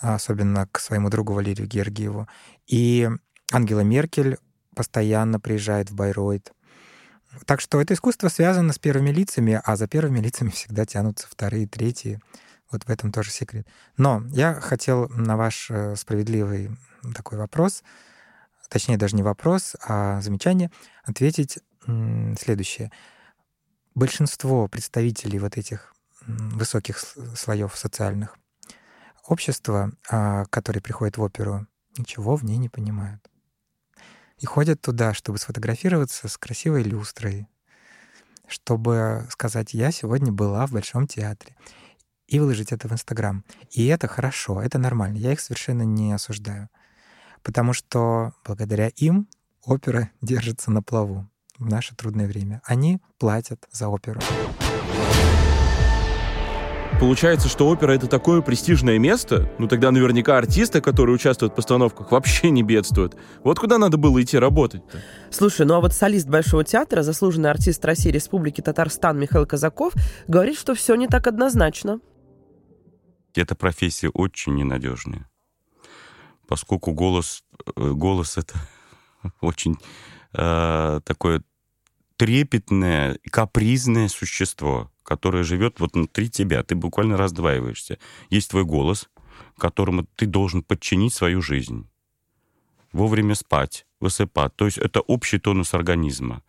особенно 0.00 0.66
к 0.66 0.80
своему 0.80 1.08
другу 1.08 1.34
Валерию 1.34 1.68
Гергиеву. 1.68 2.26
И 2.66 3.08
Ангела 3.52 3.80
Меркель 3.80 4.38
постоянно 4.74 5.38
приезжает 5.38 5.90
в 5.90 5.94
Байройт. 5.94 6.52
Так 7.46 7.60
что 7.60 7.80
это 7.80 7.94
искусство 7.94 8.28
связано 8.28 8.72
с 8.72 8.80
первыми 8.80 9.10
лицами, 9.10 9.60
а 9.64 9.76
за 9.76 9.86
первыми 9.86 10.18
лицами 10.18 10.50
всегда 10.50 10.84
тянутся 10.84 11.28
вторые, 11.28 11.68
третьи. 11.68 12.18
Вот 12.72 12.84
в 12.84 12.90
этом 12.90 13.12
тоже 13.12 13.30
секрет. 13.30 13.68
Но 13.96 14.24
я 14.30 14.54
хотел 14.54 15.08
на 15.10 15.36
ваш 15.36 15.70
э, 15.70 15.94
справедливый 15.94 16.76
такой 17.14 17.38
вопрос, 17.38 17.84
точнее 18.68 18.96
даже 18.96 19.16
не 19.16 19.22
вопрос, 19.22 19.76
а 19.86 20.20
замечание, 20.20 20.70
ответить 21.04 21.58
следующее 22.38 22.90
большинство 23.94 24.68
представителей 24.68 25.38
вот 25.38 25.56
этих 25.56 25.94
высоких 26.26 26.98
слоев 27.36 27.76
социальных 27.76 28.38
общества, 29.26 29.92
а, 30.10 30.44
которые 30.46 30.82
приходят 30.82 31.16
в 31.16 31.22
оперу, 31.22 31.66
ничего 31.96 32.36
в 32.36 32.44
ней 32.44 32.56
не 32.56 32.68
понимают. 32.68 33.30
И 34.38 34.46
ходят 34.46 34.80
туда, 34.80 35.14
чтобы 35.14 35.38
сфотографироваться 35.38 36.28
с 36.28 36.36
красивой 36.36 36.82
люстрой, 36.82 37.48
чтобы 38.46 39.26
сказать, 39.30 39.74
я 39.74 39.90
сегодня 39.90 40.32
была 40.32 40.66
в 40.66 40.72
Большом 40.72 41.06
театре, 41.06 41.56
и 42.26 42.40
выложить 42.40 42.72
это 42.72 42.88
в 42.88 42.92
Инстаграм. 42.92 43.44
И 43.70 43.86
это 43.86 44.08
хорошо, 44.08 44.60
это 44.60 44.78
нормально, 44.78 45.18
я 45.18 45.32
их 45.32 45.40
совершенно 45.40 45.82
не 45.82 46.12
осуждаю. 46.12 46.68
Потому 47.44 47.72
что 47.72 48.32
благодаря 48.44 48.88
им 48.88 49.28
опера 49.64 50.10
держится 50.20 50.72
на 50.72 50.82
плаву 50.82 51.28
в 51.58 51.66
наше 51.66 51.94
трудное 51.94 52.26
время. 52.26 52.60
Они 52.64 53.00
платят 53.18 53.68
за 53.70 53.88
оперу. 53.88 54.20
Получается, 57.00 57.48
что 57.48 57.68
опера— 57.68 57.92
это 57.92 58.06
такое 58.06 58.40
престижное 58.40 58.98
место? 58.98 59.50
Ну 59.58 59.66
тогда 59.66 59.90
наверняка 59.90 60.38
артисты, 60.38 60.80
которые 60.80 61.16
участвуют 61.16 61.52
в 61.52 61.56
постановках, 61.56 62.12
вообще 62.12 62.50
не 62.50 62.62
бедствуют. 62.62 63.16
Вот 63.42 63.58
куда 63.58 63.78
надо 63.78 63.96
было 63.96 64.22
идти 64.22 64.38
работать-то? 64.38 65.02
Слушай, 65.30 65.66
ну 65.66 65.74
а 65.74 65.80
вот 65.80 65.92
солист 65.92 66.28
Большого 66.28 66.64
театра, 66.64 67.02
заслуженный 67.02 67.50
артист 67.50 67.84
России 67.84 68.10
Республики 68.10 68.60
Татарстан 68.60 69.18
Михаил 69.18 69.44
Казаков, 69.44 69.92
говорит, 70.28 70.56
что 70.56 70.74
все 70.74 70.94
не 70.94 71.08
так 71.08 71.26
однозначно. 71.26 72.00
Эта 73.34 73.56
профессия 73.56 74.08
очень 74.10 74.54
ненадежная, 74.54 75.28
поскольку 76.46 76.92
голос, 76.92 77.44
э, 77.76 77.90
голос— 77.90 78.36
это 78.38 78.54
очень 79.40 79.76
э, 80.32 81.00
такое 81.04 81.42
трепетное, 82.16 83.18
капризное 83.30 84.08
существо, 84.08 84.90
которое 85.02 85.44
живет 85.44 85.80
вот 85.80 85.94
внутри 85.94 86.30
тебя. 86.30 86.62
Ты 86.62 86.74
буквально 86.74 87.16
раздваиваешься. 87.16 87.98
Есть 88.30 88.50
твой 88.50 88.64
голос, 88.64 89.08
которому 89.58 90.06
ты 90.16 90.26
должен 90.26 90.62
подчинить 90.62 91.14
свою 91.14 91.42
жизнь. 91.42 91.88
Вовремя 92.92 93.34
спать, 93.34 93.86
высыпать. 94.00 94.54
То 94.56 94.66
есть 94.66 94.78
это 94.78 95.00
общий 95.00 95.38
тонус 95.38 95.74
организма 95.74 96.42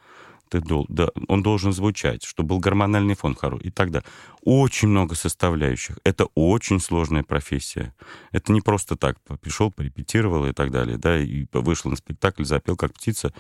ты 0.56 0.68
дол, 0.68 0.86
да, 0.90 1.10
он 1.28 1.44
должен 1.44 1.74
звучать, 1.74 2.24
чтобы 2.24 2.50
был 2.50 2.60
гормональный 2.60 3.16
фон 3.16 3.36
хороший 3.36 3.68
и 3.68 3.72
так 3.72 3.92
далее. 3.92 4.08
Очень 4.42 4.90
много 4.90 5.16
составляющих. 5.16 6.00
Это 6.04 6.28
очень 6.36 6.80
сложная 6.80 7.24
профессия. 7.24 7.94
Это 8.32 8.52
не 8.52 8.62
просто 8.62 8.96
так. 8.96 9.18
Пришел, 9.42 9.72
порепетировал 9.72 10.46
и 10.46 10.54
так 10.54 10.72
далее, 10.72 10.98
да, 10.98 11.20
и 11.20 11.46
вышел 11.52 11.92
на 11.92 11.98
спектакль, 11.98 12.46
запел 12.46 12.78
как 12.78 12.94
птица 12.94 13.34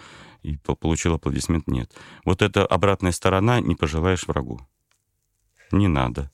и 0.43 0.57
получил 0.57 1.13
аплодисмент. 1.13 1.67
Нет. 1.67 1.91
Вот 2.25 2.41
эта 2.41 2.65
обратная 2.65 3.11
сторона 3.11 3.59
не 3.61 3.75
пожелаешь 3.75 4.27
врагу. 4.27 4.59
Не 5.71 5.87
надо. 5.87 6.29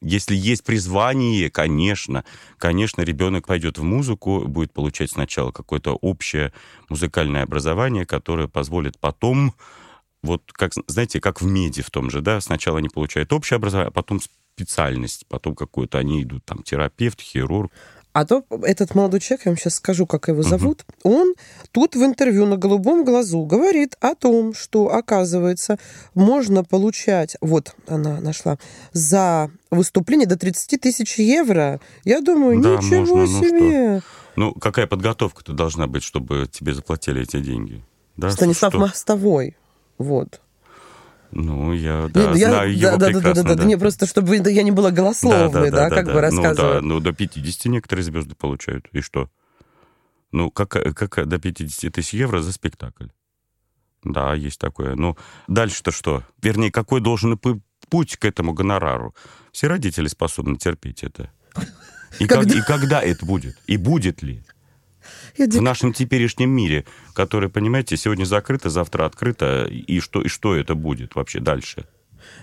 Если 0.00 0.34
есть 0.34 0.64
призвание, 0.64 1.50
конечно, 1.50 2.24
конечно, 2.56 3.02
ребенок 3.02 3.46
пойдет 3.46 3.78
в 3.78 3.82
музыку, 3.82 4.44
будет 4.46 4.72
получать 4.72 5.10
сначала 5.10 5.52
какое-то 5.52 5.92
общее 5.92 6.52
музыкальное 6.88 7.42
образование, 7.42 8.06
которое 8.06 8.48
позволит 8.48 8.98
потом 8.98 9.54
вот 10.22 10.42
как, 10.52 10.72
знаете, 10.86 11.20
как 11.20 11.40
в 11.40 11.46
меди 11.46 11.82
в 11.82 11.90
том 11.90 12.10
же, 12.10 12.20
да, 12.20 12.40
сначала 12.40 12.78
они 12.78 12.88
получают 12.88 13.32
общее 13.32 13.56
образование, 13.56 13.88
а 13.88 13.92
потом 13.92 14.20
специальность, 14.54 15.26
потом 15.28 15.54
какую-то 15.54 15.98
они 15.98 16.22
идут, 16.22 16.44
там, 16.44 16.62
терапевт, 16.62 17.20
хирург. 17.20 17.72
А 18.12 18.24
то 18.26 18.44
этот 18.62 18.96
молодой 18.96 19.20
человек, 19.20 19.46
я 19.46 19.50
вам 19.52 19.56
сейчас 19.56 19.76
скажу, 19.76 20.04
как 20.04 20.26
его 20.26 20.42
зовут, 20.42 20.84
угу. 21.04 21.14
он 21.14 21.34
тут 21.70 21.94
в 21.94 22.04
интервью 22.04 22.44
на 22.44 22.56
«Голубом 22.56 23.04
глазу» 23.04 23.44
говорит 23.44 23.96
о 24.00 24.16
том, 24.16 24.52
что, 24.52 24.92
оказывается, 24.92 25.78
можно 26.14 26.64
получать, 26.64 27.36
вот 27.40 27.76
она 27.86 28.20
нашла, 28.20 28.58
за 28.92 29.50
выступление 29.70 30.26
до 30.26 30.36
30 30.36 30.80
тысяч 30.80 31.18
евро. 31.20 31.80
Я 32.04 32.20
думаю, 32.20 32.60
да, 32.60 32.76
ничего 32.76 33.16
можно, 33.16 33.48
себе. 33.48 34.02
Ну, 34.34 34.46
ну, 34.46 34.54
какая 34.54 34.88
подготовка-то 34.88 35.52
должна 35.52 35.86
быть, 35.86 36.02
чтобы 36.02 36.48
тебе 36.50 36.74
заплатили 36.74 37.22
эти 37.22 37.38
деньги? 37.38 37.84
Да, 38.16 38.30
Станислав 38.30 38.72
что? 38.72 38.80
Мостовой. 38.80 39.56
Вот. 40.00 40.40
Ну, 41.30 41.74
я 41.74 42.08
да, 42.08 42.32
я, 42.32 42.48
знаю 42.48 42.78
да, 42.78 42.88
его 42.88 42.96
да, 42.96 43.06
прекрасно. 43.08 43.34
Да, 43.34 43.42
да, 43.42 43.48
да, 43.50 43.62
да. 43.62 43.64
Не, 43.64 43.76
просто 43.76 44.06
чтобы 44.06 44.36
я 44.36 44.62
не 44.62 44.70
была 44.70 44.90
голословной, 44.90 45.70
да, 45.70 45.70
да, 45.70 45.70
да, 45.70 45.88
да 45.90 45.94
как 45.94 46.06
да, 46.06 46.14
бы 46.14 46.20
рассказывать. 46.22 46.58
Ну, 46.58 46.80
да, 46.80 46.80
ну, 46.80 47.00
до 47.00 47.12
50 47.12 47.66
некоторые 47.66 48.04
звезды 48.04 48.34
получают. 48.34 48.88
И 48.92 49.02
что? 49.02 49.28
Ну, 50.32 50.50
как, 50.50 50.70
как 50.70 51.28
до 51.28 51.38
50 51.38 51.92
тысяч 51.92 52.14
евро 52.14 52.40
за 52.40 52.52
спектакль? 52.52 53.08
Да, 54.02 54.32
есть 54.32 54.58
такое. 54.58 54.94
Ну, 54.94 55.18
дальше-то 55.48 55.90
что? 55.90 56.24
Вернее, 56.42 56.72
какой 56.72 57.02
должен 57.02 57.38
путь 57.90 58.16
к 58.16 58.24
этому 58.24 58.54
гонорару? 58.54 59.14
Все 59.52 59.66
родители 59.66 60.08
способны 60.08 60.56
терпеть 60.56 61.02
это. 61.02 61.30
И, 62.18 62.26
когда... 62.26 62.54
Как, 62.54 62.56
и 62.56 62.66
когда 62.66 63.02
это 63.02 63.26
будет? 63.26 63.58
И 63.66 63.76
будет 63.76 64.22
ли? 64.22 64.42
В 65.36 65.60
нашем 65.60 65.92
теперешнем 65.92 66.50
мире, 66.50 66.84
который, 67.14 67.48
понимаете, 67.48 67.96
сегодня 67.96 68.24
закрыто, 68.24 68.70
завтра 68.70 69.06
открыто, 69.06 69.64
и 69.64 70.00
что, 70.00 70.22
и 70.22 70.28
что 70.28 70.54
это 70.54 70.74
будет 70.74 71.14
вообще 71.14 71.40
дальше? 71.40 71.86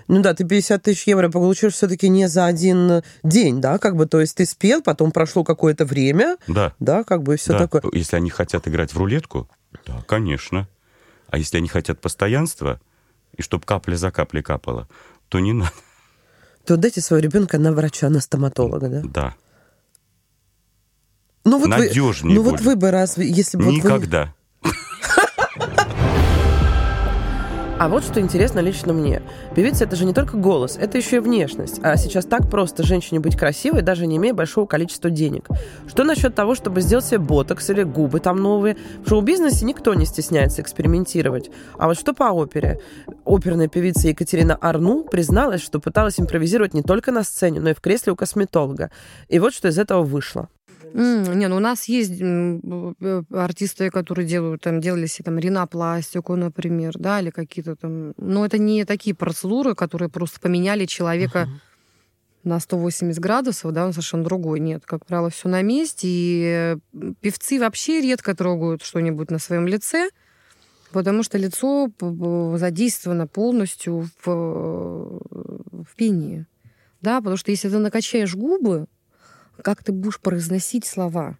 Ну 0.07 0.21
да, 0.21 0.33
ты 0.33 0.45
50 0.45 0.81
тысяч 0.81 1.07
евро 1.07 1.29
получишь 1.29 1.73
все-таки 1.73 2.09
не 2.09 2.27
за 2.27 2.45
один 2.45 3.03
день, 3.23 3.61
да, 3.61 3.77
как 3.77 3.95
бы, 3.95 4.05
то 4.05 4.19
есть 4.19 4.35
ты 4.35 4.45
спел, 4.45 4.81
потом 4.81 5.11
прошло 5.11 5.43
какое-то 5.43 5.85
время, 5.85 6.37
да, 6.47 6.73
да, 6.79 7.03
как 7.03 7.23
бы 7.23 7.37
все 7.37 7.53
да. 7.53 7.59
такое. 7.59 7.83
Если 7.93 8.15
они 8.15 8.29
хотят 8.29 8.67
играть 8.67 8.93
в 8.93 8.97
рулетку, 8.97 9.49
да, 9.85 10.03
конечно. 10.07 10.67
А 11.29 11.37
если 11.37 11.57
они 11.57 11.67
хотят 11.67 11.99
постоянства, 11.99 12.79
и 13.35 13.41
чтобы 13.41 13.65
капля 13.65 13.95
за 13.95 14.11
каплей 14.11 14.41
капала, 14.41 14.87
то 15.29 15.39
не 15.39 15.53
надо. 15.53 15.71
То 16.65 16.77
дайте 16.77 17.01
своего 17.01 17.23
ребенка 17.23 17.57
на 17.59 17.71
врача, 17.71 18.09
на 18.09 18.19
стоматолога, 18.19 18.89
да? 18.89 19.01
Да. 19.03 19.35
Ну 21.47 21.59
вот 21.59 21.69
Надежнее 21.69 22.37
вы, 22.37 22.43
ну 22.43 22.51
вот 22.51 22.59
вы 22.59 22.75
бы 22.75 22.91
раз, 22.91 23.17
если 23.17 23.57
бы... 23.57 23.63
вот 23.63 23.71
вы- 23.71 23.77
Никогда. 23.77 24.33
А 27.79 27.89
вот 27.89 28.03
что 28.03 28.19
интересно 28.19 28.59
лично 28.59 28.91
мне. 28.91 29.21
Певица— 29.55 29.83
это 29.85 29.95
же 29.95 30.03
не 30.05 30.13
только 30.13 30.35
голос, 30.35 30.77
это 30.81 30.97
еще 30.97 31.17
и 31.17 31.19
внешность. 31.19 31.79
А 31.83 31.95
сейчас 31.95 32.25
так 32.25 32.49
просто 32.49 32.81
женщине 32.83 33.19
быть 33.19 33.37
красивой, 33.37 33.83
даже 33.83 34.07
не 34.07 34.17
имея 34.17 34.33
большого 34.33 34.65
количества 34.65 35.11
денег. 35.11 35.47
Что 35.87 36.03
насчет 36.03 36.33
того, 36.33 36.55
чтобы 36.55 36.81
сделать 36.81 37.05
себе 37.05 37.19
ботокс 37.19 37.69
или 37.69 37.83
губы 37.83 38.19
там 38.19 38.37
новые? 38.37 38.77
В 39.05 39.07
шоу-бизнесе 39.09 39.63
никто 39.63 39.93
не 39.93 40.05
стесняется 40.05 40.63
экспериментировать. 40.63 41.51
А 41.77 41.87
вот 41.87 41.99
что 41.99 42.13
по 42.13 42.31
опере? 42.31 42.81
Оперная 43.25 43.67
певица 43.67 44.07
Екатерина 44.09 44.55
Арну 44.55 45.03
призналась, 45.03 45.61
что 45.61 45.79
пыталась 45.79 46.19
импровизировать 46.19 46.73
не 46.73 46.81
только 46.81 47.11
на 47.11 47.23
сцене, 47.23 47.61
но 47.61 47.69
и 47.69 47.73
в 47.75 47.79
кресле 47.79 48.11
у 48.11 48.15
косметолога. 48.15 48.89
И 49.29 49.37
вот 49.37 49.53
что 49.53 49.67
из 49.67 49.77
этого 49.77 50.01
вышло. 50.01 50.49
М, 50.93 51.37
Не, 51.37 51.47
ну 51.47 51.57
у 51.57 51.59
нас 51.59 51.85
есть 51.85 52.21
артисты, 53.31 53.89
которые 53.89 54.27
делают, 54.27 54.61
там, 54.61 54.81
делали 54.81 55.05
себе 55.07 55.25
там 55.25 55.39
ринопластику, 55.39 56.35
например, 56.35 56.93
да, 56.97 57.19
или 57.21 57.29
какие-то 57.29 57.75
там... 57.75 58.13
Но 58.17 58.45
это 58.45 58.57
не 58.57 58.85
такие 58.85 59.15
процедуры, 59.15 59.75
которые 59.75 60.09
просто 60.09 60.39
поменяли 60.39 60.85
человека 60.85 61.49
на 62.43 62.59
180 62.59 63.19
градусов, 63.19 63.73
да, 63.73 63.85
он 63.85 63.91
совершенно 63.91 64.23
другой. 64.23 64.59
Нет, 64.59 64.83
как 64.85 65.05
правило, 65.05 65.29
все 65.29 65.49
на 65.49 65.61
месте. 65.61 66.07
И 66.09 66.77
певцы 67.21 67.59
вообще 67.59 68.01
редко 68.01 68.35
трогают 68.35 68.83
что-нибудь 68.83 69.31
на 69.31 69.39
своем 69.39 69.67
лице, 69.67 70.09
потому 70.93 71.23
что 71.23 71.37
лицо 71.37 71.89
задействовано 72.55 73.27
полностью 73.27 74.07
в, 74.23 74.27
э, 74.27 75.19
в 75.89 75.95
пении. 75.97 76.45
Да, 77.01 77.17
потому 77.17 77.37
что 77.37 77.51
если 77.51 77.69
ты 77.69 77.77
накачаешь 77.79 78.35
губы, 78.35 78.85
как 79.61 79.83
ты 79.83 79.91
будешь 79.91 80.19
произносить 80.19 80.85
слова? 80.85 81.37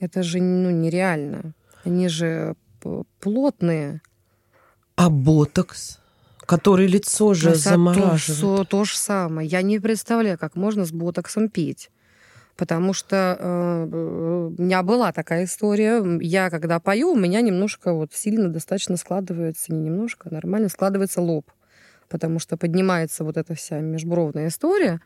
Это 0.00 0.22
же 0.22 0.40
ну, 0.40 0.70
нереально. 0.70 1.54
Они 1.84 2.08
же 2.08 2.54
п- 2.80 3.04
плотные. 3.20 4.00
А 4.96 5.10
ботокс, 5.10 5.98
который 6.40 6.86
лицо 6.86 7.34
же 7.34 7.50
Ну, 7.50 7.54
со- 7.56 7.70
замораживает. 7.70 8.40
То, 8.40 8.64
то 8.64 8.84
же 8.84 8.96
самое. 8.96 9.48
Я 9.48 9.62
не 9.62 9.78
представляю, 9.80 10.38
как 10.38 10.56
можно 10.56 10.84
с 10.84 10.92
ботоксом 10.92 11.48
петь. 11.48 11.90
Потому 12.56 12.92
что 12.92 13.36
э, 13.38 13.88
э, 13.92 14.52
у 14.58 14.60
меня 14.62 14.82
была 14.82 15.12
такая 15.12 15.44
история. 15.44 16.02
Я, 16.20 16.50
когда 16.50 16.80
пою, 16.80 17.12
у 17.12 17.16
меня 17.16 17.40
немножко 17.40 17.92
вот 17.92 18.12
сильно 18.12 18.48
достаточно 18.48 18.96
складывается, 18.96 19.72
не 19.72 19.80
немножко, 19.80 20.28
а 20.28 20.34
нормально 20.34 20.68
складывается 20.68 21.20
лоб. 21.20 21.48
Потому 22.08 22.40
что 22.40 22.56
поднимается 22.56 23.22
вот 23.22 23.36
эта 23.36 23.54
вся 23.54 23.78
межбровная 23.80 24.48
история. 24.48 25.00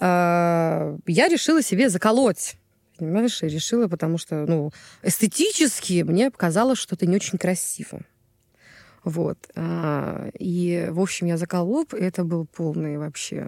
А, 0.00 0.96
я 1.06 1.28
решила 1.28 1.62
себе 1.62 1.88
заколоть. 1.88 2.56
Понимаешь, 2.98 3.42
и 3.42 3.48
решила, 3.48 3.88
потому 3.88 4.16
что, 4.18 4.46
ну, 4.46 4.72
эстетически 5.02 6.02
мне 6.02 6.30
показалось, 6.30 6.78
что 6.78 6.94
это 6.94 7.06
не 7.06 7.16
очень 7.16 7.38
красиво. 7.38 8.00
Вот. 9.04 9.38
А, 9.54 10.30
И, 10.38 10.88
в 10.90 11.00
общем, 11.00 11.26
я 11.26 11.36
заколола, 11.36 11.78
лоб, 11.80 11.94
и 11.94 11.98
это 12.02 12.24
был 12.24 12.46
полный 12.46 12.98
вообще 12.98 13.46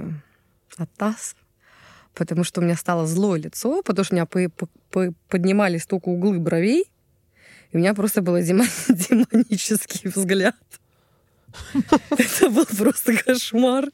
оттас. 0.77 1.35
Потому 2.15 2.45
что 2.45 2.61
у 2.61 2.65
меня 2.65 2.77
стало 2.77 3.07
злое 3.07 3.39
лицо, 3.41 3.83
потому 3.83 4.05
что 4.05 4.15
у 4.15 4.17
меня 4.17 4.27
по- 4.27 4.49
по- 4.51 4.69
по- 4.91 5.15
поднимались 5.29 5.87
только 5.87 6.09
углы 6.09 6.39
бровей, 6.39 6.85
и 7.73 7.77
у 7.77 7.79
меня 7.81 7.95
просто 7.95 8.23
был 8.23 8.37
демо- 8.39 8.67
демонический 8.89 10.11
взгляд. 10.11 10.57
Это 12.11 12.51
был 12.51 12.67
просто 12.67 13.17
кошмар. 13.17 13.87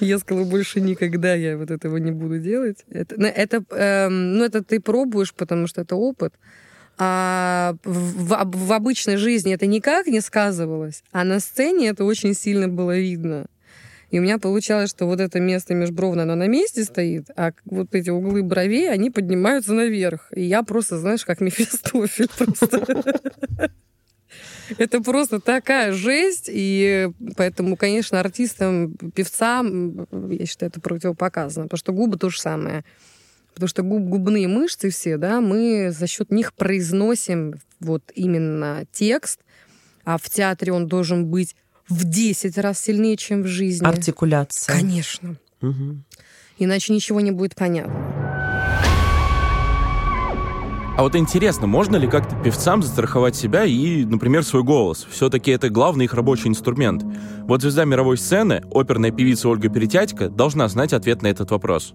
Я 0.00 0.18
сказала, 0.18 0.44
больше 0.44 0.80
никогда 0.80 1.34
я 1.34 1.56
вот 1.56 1.70
этого 1.70 1.96
не 1.96 2.10
буду 2.10 2.38
делать. 2.38 2.84
Это, 2.90 3.14
это, 3.16 3.64
эм, 3.70 4.34
ну, 4.38 4.44
это 4.44 4.62
ты 4.62 4.80
пробуешь, 4.80 5.32
потому 5.34 5.66
что 5.66 5.80
это 5.82 5.96
опыт. 5.96 6.34
А 6.98 7.74
в, 7.84 8.24
в- 8.26 8.66
в 8.68 8.72
обычной 8.72 9.16
жизни 9.16 9.54
это 9.54 9.66
никак 9.66 10.06
не 10.06 10.20
сказывалось, 10.20 11.02
а 11.10 11.24
на 11.24 11.40
сцене 11.40 11.88
это 11.88 12.04
очень 12.04 12.34
сильно 12.34 12.68
было 12.68 12.98
видно. 12.98 13.46
И 14.10 14.18
у 14.18 14.22
меня 14.22 14.38
получалось, 14.38 14.90
что 14.90 15.06
вот 15.06 15.20
это 15.20 15.40
место 15.40 15.72
межбровное, 15.72 16.24
оно 16.24 16.34
на 16.34 16.46
месте 16.46 16.84
стоит, 16.84 17.28
а 17.34 17.52
вот 17.64 17.94
эти 17.94 18.10
углы 18.10 18.42
бровей, 18.42 18.90
они 18.90 19.10
поднимаются 19.10 19.72
наверх. 19.72 20.28
И 20.34 20.42
я 20.42 20.62
просто, 20.62 20.98
знаешь, 20.98 21.24
как 21.24 21.40
Мефистофель 21.40 22.28
просто. 22.36 23.00
Это 24.78 25.00
просто 25.02 25.40
такая 25.40 25.92
жесть, 25.92 26.48
и 26.52 27.10
поэтому, 27.36 27.76
конечно, 27.76 28.20
артистам, 28.20 28.94
певцам, 29.14 30.06
я 30.30 30.46
считаю, 30.46 30.70
это 30.70 30.80
противопоказано, 30.80 31.66
потому 31.66 31.78
что 31.78 31.92
губы 31.92 32.16
то 32.16 32.30
же 32.30 32.40
самое. 32.40 32.84
Потому 33.54 33.68
что 33.68 33.82
губ, 33.82 34.02
губные 34.04 34.48
мышцы 34.48 34.90
все, 34.90 35.18
да, 35.18 35.40
мы 35.40 35.90
за 35.90 36.06
счет 36.06 36.30
них 36.30 36.54
произносим 36.54 37.54
вот 37.80 38.02
именно 38.14 38.84
текст, 38.92 39.40
а 40.04 40.16
в 40.18 40.28
театре 40.30 40.72
он 40.72 40.86
должен 40.86 41.26
быть 41.26 41.54
в 41.88 42.04
10 42.04 42.56
раз 42.58 42.80
сильнее, 42.80 43.16
чем 43.16 43.42
в 43.42 43.46
жизни. 43.46 43.84
Артикуляция. 43.86 44.74
Конечно. 44.74 45.36
Мгм. 45.60 46.04
Иначе 46.58 46.92
ничего 46.92 47.20
не 47.20 47.30
будет 47.30 47.54
понятно. 47.54 48.21
А 50.94 51.04
вот 51.04 51.16
интересно, 51.16 51.66
можно 51.66 51.96
ли 51.96 52.06
как-то 52.06 52.36
певцам 52.44 52.82
застраховать 52.82 53.34
себя 53.34 53.64
и, 53.64 54.04
например, 54.04 54.44
свой 54.44 54.62
голос? 54.62 55.06
Все-таки 55.10 55.50
это 55.50 55.70
главный 55.70 56.04
их 56.04 56.12
рабочий 56.12 56.48
инструмент. 56.48 57.02
Вот 57.44 57.62
звезда 57.62 57.86
мировой 57.86 58.18
сцены, 58.18 58.62
оперная 58.70 59.10
певица 59.10 59.48
Ольга 59.48 59.70
Перетятько, 59.70 60.28
должна 60.28 60.68
знать 60.68 60.92
ответ 60.92 61.22
на 61.22 61.28
этот 61.28 61.50
вопрос. 61.50 61.94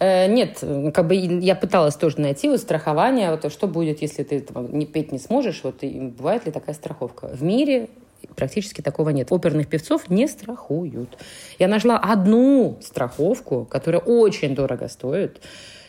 Э, 0.00 0.26
Нет, 0.26 0.58
как 0.92 1.06
бы 1.06 1.14
я 1.14 1.54
пыталась 1.54 1.94
тоже 1.94 2.20
найти 2.20 2.48
вот 2.48 2.58
страхование, 2.58 3.30
вот, 3.30 3.52
что 3.52 3.68
будет, 3.68 4.02
если 4.02 4.24
ты 4.24 4.40
там, 4.40 4.76
не 4.76 4.84
петь 4.84 5.12
не 5.12 5.20
сможешь, 5.20 5.60
вот 5.62 5.84
и 5.84 6.00
бывает 6.00 6.44
ли 6.44 6.50
такая 6.50 6.74
страховка. 6.74 7.28
В 7.28 7.44
мире 7.44 7.88
практически 8.34 8.80
такого 8.80 9.10
нет. 9.10 9.30
Оперных 9.30 9.68
певцов 9.68 10.10
не 10.10 10.26
страхуют. 10.26 11.18
Я 11.60 11.68
нашла 11.68 11.96
одну 11.96 12.78
страховку, 12.82 13.64
которая 13.64 14.00
очень 14.00 14.56
дорого 14.56 14.88
стоит. 14.88 15.40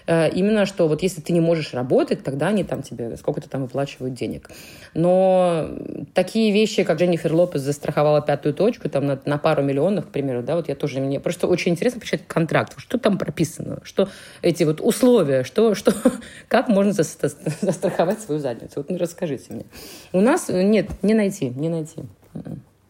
Э, 0.10 0.28
Именно 0.28 0.66
что 0.66 0.88
вот 0.88 1.04
если 1.04 1.22
ты 1.22 1.34
не 1.34 1.40
можешь 1.40 1.74
работать, 1.74 2.24
тогда 2.24 2.48
они 2.48 2.64
там 2.64 2.82
тебе 2.82 3.16
сколько-то 3.16 3.48
там 3.48 3.62
выплачивают 3.62 4.16
денег. 4.16 4.50
Но 4.96 5.70
такие 6.16 6.52
вещи, 6.52 6.84
как 6.84 6.98
Дженнифер 6.98 7.32
Лопес 7.32 7.62
застраховала 7.62 8.20
пятую 8.20 8.56
точку 8.56 8.90
там 8.90 9.06
на, 9.06 9.22
на 9.26 9.38
пару 9.38 9.62
миллионов, 9.62 10.08
к 10.08 10.10
примеру, 10.10 10.42
да, 10.42 10.56
вот 10.56 10.68
я 10.68 10.74
тоже, 10.74 11.00
мне 11.00 11.20
просто 11.20 11.46
очень 11.46 11.74
интересно 11.74 12.00
почитать 12.00 12.26
контракт, 12.26 12.74
что 12.78 12.98
там 12.98 13.20
прописано, 13.20 13.82
что 13.84 14.10
эти 14.42 14.64
вот 14.64 14.82
условия, 14.82 15.44
что, 15.44 15.76
что, 15.76 15.94
как 16.48 16.70
можно 16.70 16.92
зас- 16.92 17.38
застраховать 17.62 18.20
свою 18.20 18.42
задницу. 18.42 18.74
Вот 18.78 18.90
ну, 18.90 18.98
расскажите 18.98 19.54
мне. 19.54 19.66
У 20.12 20.22
нас 20.22 20.50
нет, 20.50 20.90
не 21.04 21.14
найти, 21.14 21.50
не 21.50 21.70
найти. 21.70 22.02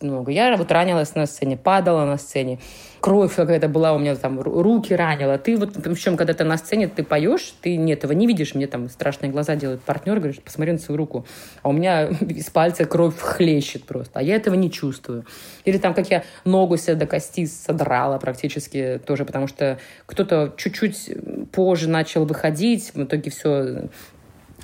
Много. 0.02 0.32
Я 0.32 0.56
вот 0.56 0.72
ранилась 0.72 1.14
на 1.16 1.26
сцене, 1.26 1.58
падала 1.58 2.06
на 2.06 2.18
сцене. 2.18 2.60
Кровь 3.02 3.36
какая-то 3.36 3.68
была 3.68 3.94
у 3.94 4.00
меня 4.00 4.16
там, 4.16 4.40
ру- 4.40 4.62
руки 4.62 4.94
ранила. 4.94 5.38
Ты 5.38 5.58
вот, 5.58 5.74
причем, 5.74 6.16
когда 6.16 6.34
ты 6.34 6.46
на 6.46 6.58
сцене, 6.58 6.88
ты 6.88 7.04
поешь, 7.04 7.54
ты 7.62 7.76
не 7.76 7.94
этого 7.94 8.14
не 8.14 8.26
видишь. 8.26 8.56
Мне 8.56 8.68
там 8.68 8.88
страшные 8.88 9.30
глаза 9.30 9.56
делает 9.58 9.82
партнер, 9.82 10.18
говорит, 10.20 10.42
посмотри 10.42 10.72
на 10.72 10.80
свою 10.80 10.98
руку. 10.98 11.26
А 11.64 11.70
у 11.70 11.74
меня 11.74 12.08
из 12.22 12.50
пальца 12.50 12.86
кровь 12.86 13.18
хлещет 13.20 13.84
просто. 13.84 14.20
А 14.20 14.22
я 14.24 14.38
этого 14.38 14.56
не 14.56 14.72
чувствую. 14.72 15.26
Или 15.66 15.78
там, 15.78 15.94
как 15.94 16.10
я 16.10 16.24
ногу 16.46 16.78
себе 16.78 16.96
до 16.96 17.06
кости 17.06 17.46
содрала 17.46 18.20
практически 18.20 19.02
тоже, 19.06 19.26
потому 19.26 19.48
что 19.48 19.80
кто-то 20.06 20.54
чуть-чуть 20.56 21.10
позже 21.52 21.90
начал 21.90 22.24
выходить. 22.24 22.92
В 22.94 23.04
итоге 23.04 23.32
все 23.32 23.90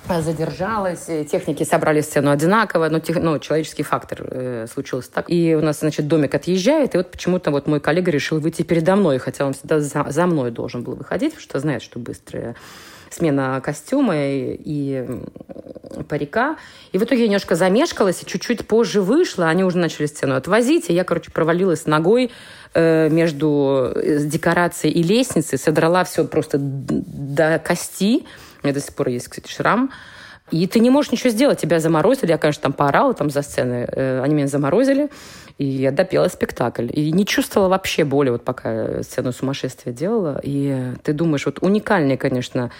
задержалась, 0.08 1.08
э, 1.08 1.24
техники 1.24 1.64
собрали 1.64 2.00
сцену 2.00 2.30
одинаково, 2.30 2.88
но 2.88 3.00
тех- 3.00 3.22
ну, 3.22 3.38
человеческий 3.38 3.82
фактор 3.82 4.26
э, 4.30 4.66
случился 4.72 5.10
так. 5.10 5.26
И 5.28 5.54
у 5.54 5.60
нас, 5.60 5.80
значит, 5.80 6.06
домик 6.06 6.34
отъезжает, 6.34 6.94
и 6.94 6.98
вот 6.98 7.10
почему-то 7.10 7.50
вот 7.50 7.66
мой 7.66 7.80
коллега 7.80 8.10
решил 8.10 8.40
выйти 8.40 8.62
передо 8.62 8.96
мной, 8.96 9.18
хотя 9.18 9.46
он 9.46 9.52
всегда 9.52 9.80
за, 9.80 10.06
за 10.08 10.26
мной 10.26 10.50
должен 10.50 10.82
был 10.82 10.94
выходить, 10.94 11.32
потому 11.32 11.42
что 11.42 11.58
знает, 11.58 11.82
что 11.82 11.98
быстрая 11.98 12.54
смена 13.10 13.60
костюма 13.62 14.14
и, 14.16 14.60
и 14.64 15.06
парика. 16.08 16.56
И 16.92 16.98
в 16.98 17.04
итоге 17.04 17.22
я 17.22 17.26
немножко 17.28 17.54
замешкалась, 17.54 18.22
и 18.22 18.26
чуть-чуть 18.26 18.66
позже 18.66 19.00
вышла, 19.00 19.48
они 19.48 19.64
уже 19.64 19.78
начали 19.78 20.06
сцену 20.06 20.36
отвозить, 20.36 20.90
и 20.90 20.92
я, 20.92 21.04
короче, 21.04 21.30
провалилась 21.30 21.86
ногой 21.86 22.30
э, 22.74 23.08
между 23.08 23.92
э, 23.94 24.18
декорацией 24.20 24.92
и 24.92 25.02
лестницей, 25.02 25.58
содрала 25.58 26.04
все 26.04 26.24
просто 26.24 26.58
до 26.60 27.58
кости, 27.58 28.24
у 28.66 28.68
меня 28.68 28.74
до 28.74 28.80
сих 28.80 28.94
пор 28.94 29.08
есть, 29.08 29.28
кстати, 29.28 29.50
шрам. 29.50 29.90
И 30.50 30.66
ты 30.66 30.78
не 30.80 30.90
можешь 30.90 31.10
ничего 31.12 31.30
сделать. 31.30 31.60
Тебя 31.60 31.80
заморозили. 31.80 32.30
Я, 32.30 32.38
конечно, 32.38 32.62
там 32.62 32.72
поорала 32.72 33.14
там 33.14 33.30
за 33.30 33.42
сценой. 33.42 33.86
Э, 33.90 34.20
Они 34.22 34.34
меня 34.34 34.46
заморозили. 34.46 35.08
И 35.58 35.64
я 35.64 35.90
допела 35.90 36.28
спектакль. 36.28 36.88
И 36.92 37.10
не 37.12 37.24
чувствовала 37.26 37.68
вообще 37.68 38.04
боли, 38.04 38.30
вот 38.30 38.44
пока 38.44 39.02
сцену 39.02 39.32
сумасшествия 39.32 39.92
делала. 39.92 40.40
И 40.42 40.92
ты 41.02 41.12
думаешь, 41.14 41.46
вот 41.46 41.58
уникальный, 41.62 42.16
конечно, 42.16 42.70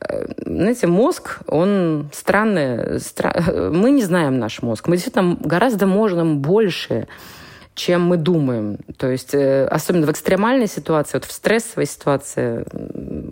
э, 0.00 0.26
знаете, 0.44 0.86
мозг, 0.86 1.38
он 1.46 2.10
странный. 2.12 2.96
стра- 2.98 3.70
Мы 3.70 3.90
не 3.90 4.02
знаем 4.02 4.38
наш 4.38 4.60
мозг. 4.62 4.86
Мы 4.88 4.96
действительно 4.96 5.36
гораздо 5.40 5.86
можем 5.86 6.40
больше, 6.40 7.06
чем 7.78 8.02
мы 8.02 8.16
думаем. 8.16 8.78
То 8.96 9.08
есть, 9.08 9.34
э, 9.34 9.66
особенно 9.66 10.06
в 10.06 10.10
экстремальной 10.10 10.66
ситуации, 10.66 11.18
вот 11.18 11.24
в 11.24 11.32
стрессовой 11.32 11.86
ситуации 11.86 12.64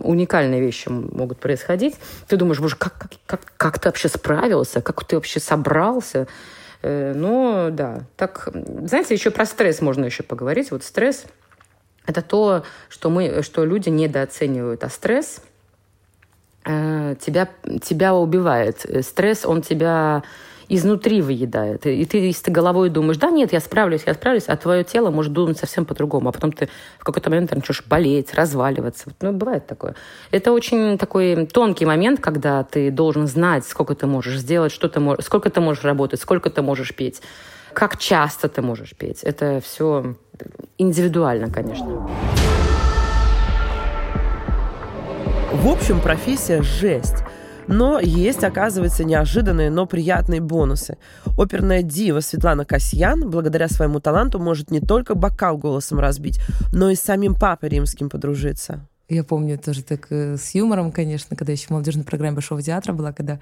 уникальные 0.01 0.61
вещи 0.61 0.89
могут 0.89 1.39
происходить. 1.39 1.95
Ты 2.27 2.37
думаешь, 2.37 2.59
боже, 2.59 2.77
как, 2.77 2.97
как, 2.97 3.11
как, 3.25 3.41
как 3.57 3.79
ты 3.79 3.89
вообще 3.89 4.07
справился? 4.07 4.81
Как 4.81 5.03
ты 5.03 5.15
вообще 5.15 5.39
собрался? 5.39 6.27
Но 6.81 7.69
да, 7.71 8.01
так, 8.15 8.49
знаете, 8.53 9.13
еще 9.13 9.31
про 9.31 9.45
стресс 9.45 9.81
можно 9.81 10.05
еще 10.05 10.23
поговорить. 10.23 10.71
Вот 10.71 10.83
стресс– 10.83 11.25
это 12.05 12.21
то, 12.21 12.63
что, 12.87 13.09
мы, 13.09 13.43
что 13.43 13.65
люди 13.65 13.89
недооценивают. 13.89 14.83
А 14.83 14.89
стресс 14.89 15.41
э, 16.63 17.15
тебя, 17.19 17.49
тебя 17.83 18.15
убивает. 18.15 18.85
Стресс, 19.01 19.45
он 19.45 19.61
тебя 19.61 20.23
изнутри 20.69 21.21
выедает. 21.21 21.85
И 21.85 22.05
ты, 22.05 22.17
если 22.17 22.45
ты 22.45 22.51
головой 22.51 22.89
думаешь, 22.89 23.17
да 23.17 23.29
нет, 23.29 23.53
я 23.53 23.59
справлюсь, 23.59 24.03
я 24.05 24.13
справлюсь, 24.13 24.45
а 24.47 24.57
твое 24.57 24.83
тело 24.83 25.09
может 25.09 25.33
думать 25.33 25.57
совсем 25.57 25.85
по-другому. 25.85 26.29
А 26.29 26.31
потом 26.31 26.51
ты 26.51 26.69
в 26.99 27.03
какой-то 27.03 27.29
момент 27.29 27.53
начнешь 27.53 27.83
болеть, 27.85 28.33
разваливаться. 28.33 29.11
Ну, 29.21 29.31
бывает 29.31 29.67
такое. 29.67 29.95
Это 30.31 30.51
очень 30.51 30.97
такой 30.97 31.45
тонкий 31.47 31.85
момент, 31.85 32.19
когда 32.19 32.63
ты 32.63 32.91
должен 32.91 33.27
знать, 33.27 33.65
сколько 33.65 33.95
ты 33.95 34.07
можешь 34.07 34.37
сделать, 34.37 34.71
что 34.71 34.89
ты 34.89 34.99
можешь, 34.99 35.25
сколько 35.25 35.49
ты 35.49 35.61
можешь 35.61 35.83
работать, 35.83 36.19
сколько 36.19 36.49
ты 36.49 36.61
можешь 36.61 36.93
петь, 36.93 37.21
как 37.73 37.97
часто 37.97 38.49
ты 38.49 38.61
можешь 38.61 38.95
петь. 38.95 39.23
Это 39.23 39.61
все 39.63 40.15
индивидуально, 40.77 41.51
конечно. 41.51 42.09
В 45.53 45.67
общем, 45.69 46.01
профессия 46.01 46.61
жесть. 46.61 47.23
Но 47.67 47.99
есть, 47.99 48.43
оказывается, 48.43 49.03
неожиданные, 49.03 49.69
но 49.69 49.85
приятные 49.85 50.41
бонусы. 50.41 50.97
Оперная 51.37 51.83
дива 51.83 52.21
Светлана 52.21 52.65
Касьян, 52.65 53.29
благодаря 53.29 53.67
своему 53.67 53.99
таланту, 53.99 54.39
может 54.39 54.71
не 54.71 54.79
только 54.79 55.15
бокал 55.15 55.57
голосом 55.57 55.99
разбить, 55.99 56.39
но 56.71 56.89
и 56.89 56.95
с 56.95 57.01
самим 57.01 57.35
папой 57.35 57.69
римским 57.69 58.09
подружиться. 58.09 58.87
Я 59.09 59.23
помню 59.23 59.57
тоже 59.57 59.83
так 59.83 60.07
э, 60.09 60.35
с 60.37 60.53
юмором, 60.55 60.91
конечно, 60.91 61.35
когда 61.35 61.53
еще 61.53 61.67
в 61.67 61.69
молодежной 61.69 62.03
программе 62.03 62.35
Большого 62.35 62.61
театра 62.61 62.91
была, 62.91 63.13
когда 63.13 63.39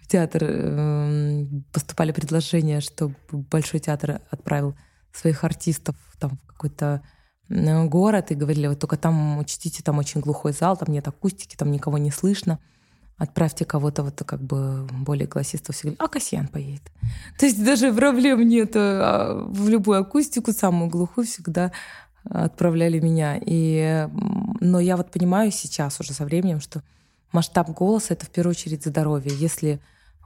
в 0.00 0.06
театр 0.06 0.44
э, 0.44 1.44
поступали 1.72 2.12
предложения, 2.12 2.80
что 2.80 3.12
Большой 3.30 3.80
театр 3.80 4.20
отправил 4.30 4.76
своих 5.12 5.42
артистов 5.42 5.96
там, 6.20 6.38
в 6.44 6.46
какой-то 6.46 7.02
э, 7.48 7.84
город 7.86 8.30
и 8.30 8.36
говорили, 8.36 8.68
вот 8.68 8.78
только 8.78 8.96
там 8.96 9.38
учтите, 9.38 9.82
там 9.82 9.98
очень 9.98 10.20
глухой 10.20 10.52
зал, 10.52 10.76
там 10.76 10.92
нет 10.92 11.08
акустики, 11.08 11.56
там 11.56 11.72
никого 11.72 11.98
не 11.98 12.12
слышно 12.12 12.60
отправьте 13.18 13.64
кого-то 13.64 14.04
вот 14.04 14.22
как 14.24 14.40
бы 14.40 14.86
более 14.92 15.26
классистов, 15.26 15.74
все 15.74 15.94
а 15.98 16.08
Касьян 16.08 16.46
поедет. 16.46 16.82
То 17.38 17.46
есть 17.46 17.62
даже 17.62 17.92
проблем 17.92 18.48
нет. 18.48 18.72
А 18.74 19.44
в 19.44 19.68
любую 19.68 19.98
акустику, 19.98 20.52
самую 20.52 20.88
глухую, 20.88 21.26
всегда 21.26 21.72
отправляли 22.24 23.00
меня. 23.00 23.38
И, 23.44 24.08
но 24.60 24.80
я 24.80 24.96
вот 24.96 25.10
понимаю 25.10 25.50
сейчас 25.50 25.98
уже 26.00 26.12
со 26.12 26.24
временем, 26.24 26.60
что 26.60 26.82
масштаб 27.32 27.70
голоса— 27.70 28.14
это 28.14 28.24
в 28.24 28.30
первую 28.30 28.52
очередь 28.52 28.84
здоровье. 28.84 29.32
Если 29.34 29.80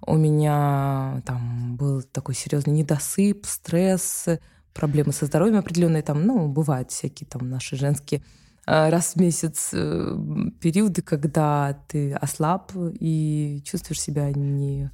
у 0.05 0.17
меня 0.17 1.23
там 1.25 1.77
был 1.77 2.03
такой 2.03 2.35
серьезный 2.35 2.75
недосып, 2.75 3.47
стресс, 3.47 4.27
проблемы 4.75 5.13
со 5.13 5.27
здоровьем 5.27 5.59
определенные, 5.59 6.03
там, 6.03 6.27
ну, 6.27 6.49
бывают 6.49 6.91
всякие 6.91 7.27
там 7.27 7.49
наши 7.49 7.77
женские 7.77 8.21
Э, 8.21 8.29
раз 8.67 9.15
в 9.15 9.21
месяц 9.21 9.71
э, 9.73 10.17
периоды, 10.61 11.03
когда 11.03 11.79
ты 11.89 12.13
ослаб 12.15 12.73
и 13.01 13.63
чувствуешь 13.65 14.01
себя 14.01 14.31
не... 14.31 14.91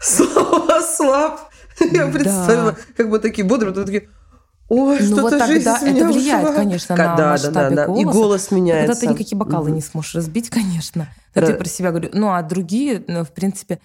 Слово 0.00 0.78
«ослаб». 0.78 1.40
Я 1.80 2.08
представила, 2.08 2.76
как 2.96 3.10
бы 3.10 3.18
такие 3.18 3.46
бодрые, 3.46 3.72
такие... 3.74 4.08
Ой, 4.68 4.98
ну 5.00 5.22
вот 5.22 5.30
тогда 5.30 5.78
это 5.80 6.06
влияет, 6.06 6.44
ушла. 6.44 6.54
конечно, 6.54 6.96
на 6.96 7.16
да, 7.16 7.30
масштабе 7.30 7.76
да, 7.76 7.82
да, 7.82 7.86
голоса. 7.86 8.02
И 8.02 8.04
голос 8.04 8.50
меняется. 8.50 8.92
Тогда 8.92 9.00
ты 9.00 9.06
никакие 9.14 9.38
бокалы 9.38 9.70
не 9.70 9.80
сможешь 9.80 10.14
разбить, 10.14 10.50
конечно. 10.50 11.08
Тогда 11.32 11.52
я 11.52 11.56
про 11.56 11.68
себя 11.68 11.90
говорю. 11.90 12.10
Ну, 12.12 12.32
а 12.32 12.42
другие, 12.42 13.02
ну, 13.08 13.24
в 13.24 13.32
принципе, 13.32 13.80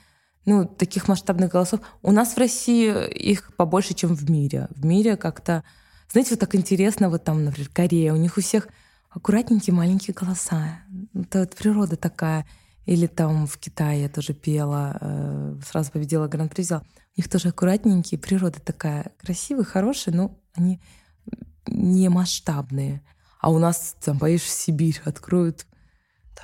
ну, 0.45 0.65
таких 0.65 1.07
масштабных 1.07 1.51
голосов... 1.51 1.79
У 2.01 2.11
нас 2.11 2.33
в 2.33 2.37
России 2.37 3.07
их 3.11 3.55
побольше, 3.55 3.93
чем 3.93 4.13
в 4.13 4.29
мире. 4.29 4.67
В 4.71 4.85
мире 4.85 5.15
как-то... 5.15 5.63
Знаете, 6.11 6.31
вот 6.31 6.41
так 6.41 6.53
интересно, 6.53 7.09
вот 7.09 7.23
там, 7.23 7.45
например, 7.45 7.69
Корея, 7.73 8.11
у 8.11 8.17
них 8.17 8.37
у 8.37 8.41
всех 8.41 8.67
аккуратненькие 9.13 9.73
маленькие 9.73 10.13
голоса. 10.13 10.79
Это 11.13 11.47
природа 11.47 11.95
такая. 11.95 12.45
Или 12.85 13.07
там 13.07 13.47
в 13.47 13.57
Китае 13.57 14.03
я 14.03 14.09
тоже 14.09 14.33
пела, 14.33 14.97
э, 14.99 15.55
сразу 15.65 15.91
победила 15.91 16.27
гран-при 16.27 16.63
взяла. 16.63 16.83
У 17.15 17.21
них 17.21 17.29
тоже 17.29 17.49
аккуратненькие, 17.49 18.19
природа 18.19 18.59
такая 18.59 19.13
красивая, 19.21 19.63
хорошая, 19.63 20.13
но 20.13 20.37
они 20.53 20.81
не 21.67 22.09
масштабные. 22.09 23.01
А 23.39 23.51
у 23.51 23.59
нас 23.59 23.95
там 24.03 24.19
поешь 24.19 24.41
в 24.41 24.49
Сибирь, 24.49 25.01
откроют 25.05 25.65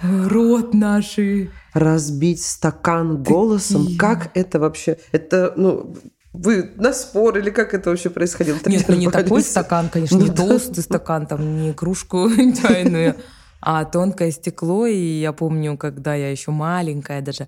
рот 0.01 0.73
наши. 0.73 1.51
Разбить 1.73 2.41
стакан 2.41 3.21
голосом, 3.21 3.83
Такие. 3.83 3.99
как 3.99 4.31
это 4.35 4.59
вообще? 4.59 4.97
Это, 5.11 5.53
ну, 5.57 5.95
вы 6.33 6.71
на 6.75 6.93
спор 6.93 7.37
или 7.37 7.49
как 7.49 7.73
это 7.73 7.89
вообще 7.89 8.09
происходило? 8.09 8.57
Нет, 8.65 8.85
ну 8.87 8.95
не 8.95 9.09
такой 9.09 9.41
стакан, 9.41 9.89
конечно, 9.89 10.17
не 10.17 10.29
толстый 10.29 10.81
стакан, 10.81 11.25
там 11.25 11.61
не 11.61 11.73
кружку 11.73 12.29
чайную, 12.61 13.15
а 13.61 13.85
тонкое 13.85 14.31
стекло. 14.31 14.85
И 14.85 15.19
я 15.19 15.33
помню, 15.33 15.77
когда 15.77 16.13
я 16.15 16.29
еще 16.29 16.51
маленькая 16.51 17.21
даже 17.21 17.47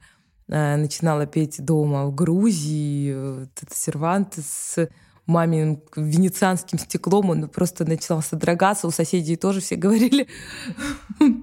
э, 0.50 0.76
начинала 0.78 1.28
петь 1.28 1.63
дома 1.63 2.06
в 2.06 2.15
Грузии, 2.15 3.44
этот 3.44 3.76
сервант 3.76 4.39
с 4.39 4.89
маминым 5.28 5.84
венецианским 5.96 6.80
стеклом, 6.80 7.30
он 7.30 7.48
просто 7.50 7.86
начинал 7.86 8.22
содрогаться, 8.22 8.88
у 8.88 8.91
соседей 8.91 9.36
тоже 9.36 9.62
все 9.62 9.76
говорили... 9.76 10.28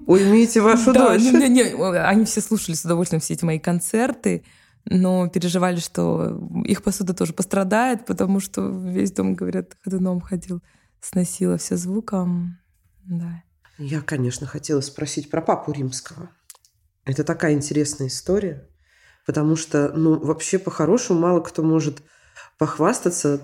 Уймите 0.05 0.61
вашу 0.61 0.93
да, 0.93 1.09
дочь. 1.09 1.21
Не, 1.21 1.47
не, 1.47 1.63
они 1.63 2.25
все 2.25 2.41
слушали 2.41 2.75
с 2.75 2.83
удовольствием 2.83 3.21
все 3.21 3.33
эти 3.33 3.45
мои 3.45 3.59
концерты, 3.59 4.43
но 4.85 5.27
переживали, 5.29 5.79
что 5.79 6.39
их 6.65 6.83
посуда 6.83 7.13
тоже 7.13 7.33
пострадает, 7.33 8.05
потому 8.05 8.39
что 8.39 8.67
весь 8.67 9.11
дом, 9.11 9.35
говорят, 9.35 9.77
ходуном 9.83 10.21
ходил, 10.21 10.61
сносило 11.01 11.57
все 11.57 11.77
звуком. 11.77 12.57
Да. 13.03 13.43
Я, 13.77 14.01
конечно, 14.01 14.45
хотела 14.47 14.81
спросить 14.81 15.29
про 15.29 15.41
папу 15.41 15.71
римского. 15.71 16.29
Это 17.05 17.23
такая 17.23 17.53
интересная 17.53 18.07
история, 18.07 18.67
потому 19.25 19.55
что, 19.55 19.91
ну, 19.95 20.19
вообще 20.19 20.59
по-хорошему 20.59 21.19
мало 21.19 21.39
кто 21.41 21.63
может 21.63 22.01
похвастаться 22.57 23.41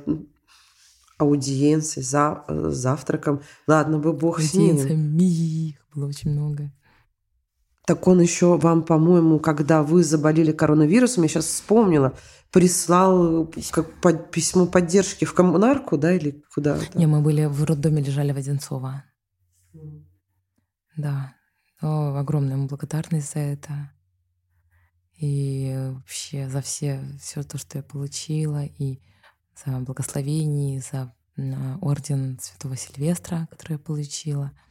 аудиенцией, 1.17 2.03
за, 2.03 2.43
завтраком. 2.47 3.41
Ладно 3.67 3.99
бы 3.99 4.13
бог 4.13 4.41
с 4.41 4.53
ним. 4.53 4.77
Аудиенция, 4.77 5.77
было 5.93 6.07
очень 6.07 6.31
много. 6.31 6.71
Так 7.85 8.07
он 8.07 8.19
еще 8.19 8.57
вам, 8.57 8.83
по-моему, 8.83 9.39
когда 9.39 9.83
вы 9.83 10.03
заболели 10.03 10.51
коронавирусом, 10.51 11.23
я 11.23 11.29
сейчас 11.29 11.45
вспомнила, 11.45 12.17
прислал 12.51 13.51
как 13.71 14.01
под, 14.01 14.31
письмо 14.31 14.65
поддержки 14.65 15.25
в 15.25 15.33
коммунарку, 15.33 15.97
да, 15.97 16.13
или 16.13 16.43
куда? 16.53 16.77
-то? 16.77 16.97
Не, 16.97 17.05
мы 17.05 17.21
были 17.21 17.45
в 17.45 17.63
роддоме, 17.63 18.01
лежали 18.01 18.31
в 18.31 18.37
Одинцово. 18.37 19.03
Да. 20.97 21.35
О, 21.81 22.15
огромная 22.17 22.53
ему 22.55 22.67
благодарность 22.67 23.33
за 23.33 23.39
это. 23.39 23.91
И 25.17 25.73
вообще 25.93 26.49
за 26.49 26.61
все, 26.61 27.01
все 27.21 27.43
то, 27.43 27.57
что 27.57 27.77
я 27.77 27.83
получила, 27.83 28.65
и 28.65 28.99
за 29.63 29.79
благословение, 29.79 30.81
за 30.81 31.13
орден 31.81 32.39
Святого 32.41 32.75
Сильвестра, 32.77 33.47
который 33.51 33.73
я 33.73 33.79
получила— 33.79 34.51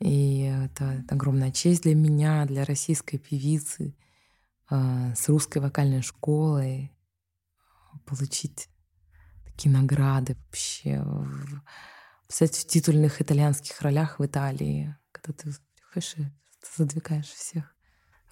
и 0.00 0.42
это 0.66 1.04
огромная 1.08 1.52
честь 1.52 1.82
для 1.82 1.94
меня, 1.94 2.46
для 2.46 2.64
российской 2.64 3.18
певицы 3.18 3.94
э, 4.70 5.14
с 5.14 5.28
русской 5.28 5.58
вокальной 5.58 6.02
школой 6.02 6.92
получить 8.06 8.68
такие 9.44 9.70
награды 9.70 10.36
вообще. 10.46 11.04
Кстати, 12.26 12.60
в 12.60 12.66
титульных 12.66 13.20
итальянских 13.20 13.80
ролях 13.82 14.18
в 14.18 14.24
Италии, 14.24 14.96
когда 15.12 15.32
ты 15.32 15.50
приходишь 15.76 16.14
и 16.16 16.26
задвигаешь 16.76 17.26
всех 17.26 17.74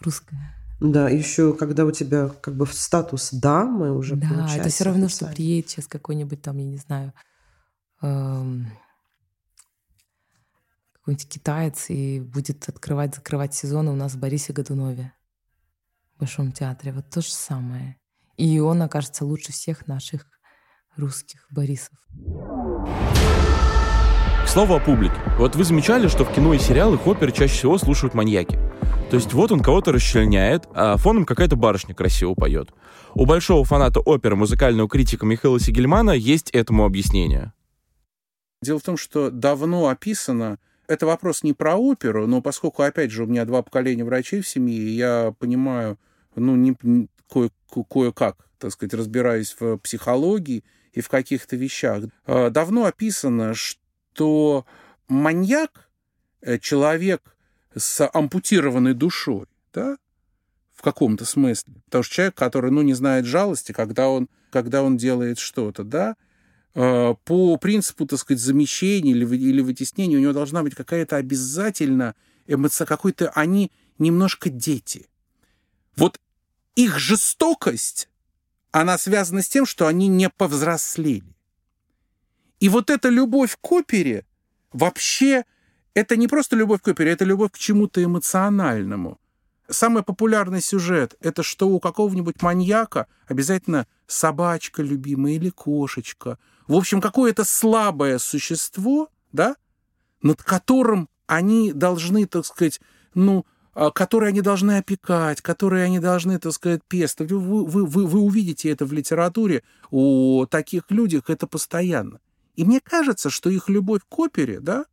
русская. 0.01 0.55
Да, 0.81 1.09
еще 1.09 1.55
когда 1.55 1.85
у 1.85 1.91
тебя 1.91 2.29
как 2.29 2.57
бы 2.57 2.67
статус 2.67 3.31
дамы 3.33 3.97
уже 3.97 4.15
Да, 4.17 4.47
это 4.57 4.69
все 4.69 4.85
равно, 4.85 5.09
что 5.09 5.27
приедет 5.27 5.71
сейчас 5.71 5.87
какой-нибудь 5.89 6.41
там, 6.41 6.57
я 6.59 6.65
не 6.65 6.77
знаю, 6.77 7.13
эм, 8.01 8.71
какой-нибудь 11.09 11.29
китаец 11.29 11.87
и 11.89 12.21
будет 12.21 12.69
открывать, 12.69 13.15
закрывать 13.15 13.55
сезоны 13.55 13.91
у 13.91 13.95
нас 13.95 14.13
в 14.13 14.19
Борисе 14.19 14.53
Годунове, 14.53 15.15
в 16.15 16.21
Большом 16.21 16.53
театре. 16.53 16.93
Вот 16.93 17.09
то 17.09 17.23
же 17.23 17.31
самое. 17.31 17.97
И 18.37 18.61
он 18.61 18.83
окажется 18.83 19.25
лучше 19.25 19.53
всех 19.53 19.87
наших 19.87 20.27
русских 20.99 21.47
Борисов. 21.51 21.97
К 24.45 24.49
слову 24.49 24.75
о 24.75 24.81
публике. 24.81 25.17
Вот 25.39 25.57
вы 25.57 25.65
замечали, 25.65 26.09
что 26.09 26.27
в 26.27 26.35
кино 26.35 26.53
и 26.53 26.59
сериалах 26.59 27.07
оперы 27.07 27.33
чаще 27.33 27.55
всего 27.55 27.79
слушают 27.79 28.13
маньяки. 28.13 28.59
То 29.09 29.17
есть 29.17 29.33
вот 29.33 29.51
он 29.51 29.61
кого-то 29.61 29.93
расчленяет, 29.93 30.69
а 30.75 30.99
фоном 30.99 31.25
какая-то 31.25 31.57
барышня 31.57 31.95
красиво 31.95 32.35
поет. 32.35 32.75
У 33.15 33.25
большого 33.25 33.65
фаната 33.65 34.01
оперы, 34.01 34.37
музыкального 34.37 34.91
критика 34.91 35.25
Михаила 35.25 35.59
Сигельмана 35.59 36.11
есть 36.11 36.51
этому 36.51 36.85
объяснение. 36.85 37.55
Дело 38.61 38.79
в 38.79 38.83
том, 38.83 38.99
что 38.99 39.31
давно 39.31 39.89
описано, 39.89 40.59
это 40.89 41.07
вопрос 41.07 41.43
не 41.43 41.53
про 41.53 41.77
оперу, 41.77 42.27
но 42.27 42.43
поскольку, 42.43 42.83
опять 42.83 43.11
же, 43.11 43.25
у 43.25 43.27
меня 43.27 43.45
два 43.45 43.63
поколения 43.63 44.05
врачей 44.05 44.41
в 44.41 44.49
семье, 44.49 44.89
я 44.97 45.35
понимаю, 45.39 45.99
ну, 46.35 46.57
не, 46.57 46.77
кое, 47.31 47.51
кое-как, 47.89 48.37
так 48.59 48.73
сказать, 48.73 48.95
разбираюсь 48.95 49.55
в 49.61 49.77
психологии 49.79 50.65
и 50.93 51.01
в 51.01 51.09
каких-то 51.09 51.57
вещах. 51.57 52.05
А, 52.27 52.51
давно 52.51 52.87
описано, 52.87 53.55
что 53.55 54.67
маньяк 55.09 55.91
э,— 56.41 56.59
человек 56.61 57.23
с 57.77 58.09
ампутированной 58.13 58.95
душой, 58.95 59.47
да, 59.75 59.99
в 60.75 60.83
каком-то 60.83 61.27
смысле. 61.27 61.75
Потому 61.85 62.03
что 62.03 62.15
человек, 62.15 62.35
который, 62.35 62.71
ну, 62.71 62.83
не 62.83 62.95
знает 62.95 63.27
жалости, 63.27 63.73
когда 63.73 64.09
он, 64.09 64.29
когда 64.51 64.83
он 64.83 64.97
делает 64.97 65.39
что-то, 65.39 65.85
да, 65.85 66.17
по 66.75 67.57
принципу, 67.61 68.07
так 68.07 68.19
сказать, 68.19 68.41
замещения 68.41 69.13
или, 69.13 69.37
или 69.37 69.61
вытеснения 69.61 70.17
у 70.17 70.21
него 70.21 70.33
должна 70.33 70.63
быть 70.63 70.75
какая-то 70.75 71.17
обязательно 71.17 72.15
эмоция, 72.47 72.87
какой-то 72.87 73.31
они 73.31 73.73
немножко 73.99 74.51
дети. 74.51 75.09
Вот 75.97 76.21
их 76.77 76.99
жестокость, 76.99 78.09
она 78.71 78.99
связана 78.99 79.43
с 79.43 79.49
тем, 79.49 79.67
что 79.67 79.87
они 79.87 80.09
не 80.09 80.31
повзрослели. 80.31 81.35
И 82.61 82.69
вот 82.69 82.91
эта 82.91 83.09
любовь 83.09 83.57
к 83.61 83.73
опере 83.73 84.25
вообще, 84.73 85.45
это 85.95 86.17
не 86.17 86.29
просто 86.29 86.57
любовь 86.57 86.81
к 86.83 86.89
опере, 86.89 87.13
это 87.13 87.25
любовь 87.25 87.53
к 87.53 87.59
чему-то 87.59 88.03
эмоциональному. 88.03 89.19
Самый 89.71 90.03
популярный 90.03 90.63
сюжет— 90.63 91.17
это 91.21 91.43
что 91.43 91.69
у 91.69 91.79
какого-нибудь 91.79 92.41
маньяка 92.41 93.07
обязательно 93.27 93.87
собачка 94.07 94.83
любимая 94.83 95.35
или 95.35 95.51
кошечка. 95.51 96.39
В 96.67 96.75
общем, 96.75 97.03
какое-то 97.03 97.45
слабое 97.45 98.19
существо, 98.19 99.11
да, 99.33 99.57
над 100.23 100.43
которым 100.43 101.09
они 101.27 101.73
должны, 101.73 102.27
так 102.27 102.47
сказать, 102.47 102.81
ну, 103.13 103.45
а, 103.75 103.91
которые 103.91 104.31
они 104.31 104.41
должны 104.41 104.79
опекать, 104.79 105.43
которые 105.43 105.85
они 105.85 105.99
должны, 105.99 106.39
так 106.39 106.53
сказать, 106.53 106.81
пестовать. 106.89 107.31
Вы, 107.31 107.65
вы, 107.65 107.87
вы, 107.87 108.07
вы 108.07 108.21
увидите 108.21 108.71
это 108.71 108.87
в 108.87 108.93
литературе, 108.93 109.63
у 109.91 110.47
таких 110.47 110.91
людях 110.91 111.29
это 111.29 111.47
постоянно. 111.47 112.21
И 112.57 112.65
мне 112.65 112.81
кажется, 112.81 113.29
что 113.29 113.51
их 113.51 113.69
любовь 113.69 114.01
к 114.09 114.19
опере, 114.19 114.61
да, 114.61 114.87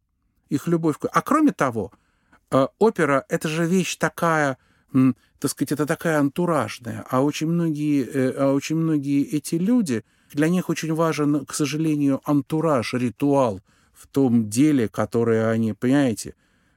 их 0.50 0.68
любовь 0.68 1.00
к... 1.00 1.08
А 1.08 1.22
кроме 1.22 1.52
того, 1.52 1.94
опера— 2.52 3.26
это 3.30 3.48
же 3.48 3.66
вещь 3.66 3.96
такая, 3.98 4.58
так 5.40 5.52
сказать, 5.52 5.74
это 5.74 5.86
такая 5.86 6.20
антуражная, 6.20 7.06
а 7.10 7.22
очень 7.22 7.48
многие, 7.48 8.04
э, 8.04 8.32
а 8.38 8.54
очень 8.54 8.78
многие 8.78 9.24
эти 9.24 9.56
люди, 9.56 10.04
для 10.34 10.50
них 10.50 10.70
очень 10.70 10.94
важен, 10.94 11.46
к 11.46 11.54
сожалению, 11.54 12.22
антураж, 12.26 12.94
ритуал 12.94 13.62
в 13.94 14.08
том 14.08 14.50
деле, 14.50 14.88
которое 14.88 15.50
они, 15.50 15.74
понимаете, 15.74 16.36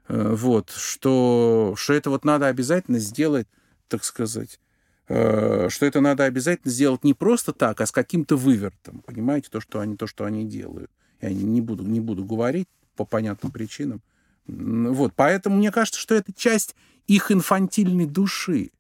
э, 0.09 0.35
вот, 0.35 0.71
что, 0.71 1.75
что 1.77 1.93
это 1.93 2.11
вот 2.11 2.25
надо 2.25 2.47
обязательно 2.47 2.99
сделать, 2.99 3.47
так 3.89 4.05
сказать, 4.05 4.61
э, 5.09 5.69
что 5.71 5.87
это 5.87 6.01
надо 6.01 6.25
обязательно 6.25 6.71
сделать 6.71 7.05
не 7.05 7.15
просто 7.15 7.53
так, 7.53 7.81
а 7.81 7.87
с 7.87 7.93
каким-то 7.93 8.37
вывертом, 8.37 9.03
понимаете, 9.07 9.49
то, 9.51 9.61
что 9.61 9.81
они, 9.81 9.97
то, 9.97 10.07
что 10.07 10.25
они 10.25 10.45
делают. 10.45 10.91
Я 11.21 11.31
не 11.31 11.61
буду, 11.61 11.85
не 11.85 12.01
буду 12.01 12.25
говорить 12.25 12.69
по 12.97 13.05
понятным 13.05 13.51
причинам. 13.51 14.03
Вот, 14.49 15.13
поэтому 15.15 15.57
мне 15.57 15.71
кажется, 15.71 16.01
что 16.01 16.15
это 16.15 16.33
часть 16.33 16.75
их 17.07 17.31
инфантильной 17.31 18.07
души. 18.07 18.71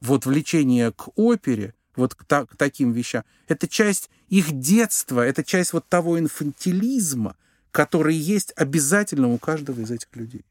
Вот 0.00 0.26
влечение 0.26 0.92
к 0.92 1.08
опере, 1.16 1.74
вот 1.96 2.14
к, 2.14 2.24
та, 2.24 2.46
к 2.46 2.56
таким 2.56 2.92
вещам, 2.92 3.24
это 3.48 3.66
часть 3.66 4.10
их 4.28 4.52
детства, 4.52 5.20
это 5.20 5.42
часть 5.42 5.72
вот 5.72 5.88
того 5.88 6.18
инфантилизма, 6.18 7.36
который 7.70 8.14
есть 8.14 8.52
обязательно 8.56 9.28
у 9.28 9.38
каждого 9.38 9.80
из 9.80 9.90
этих 9.90 10.08
людей. 10.14 10.44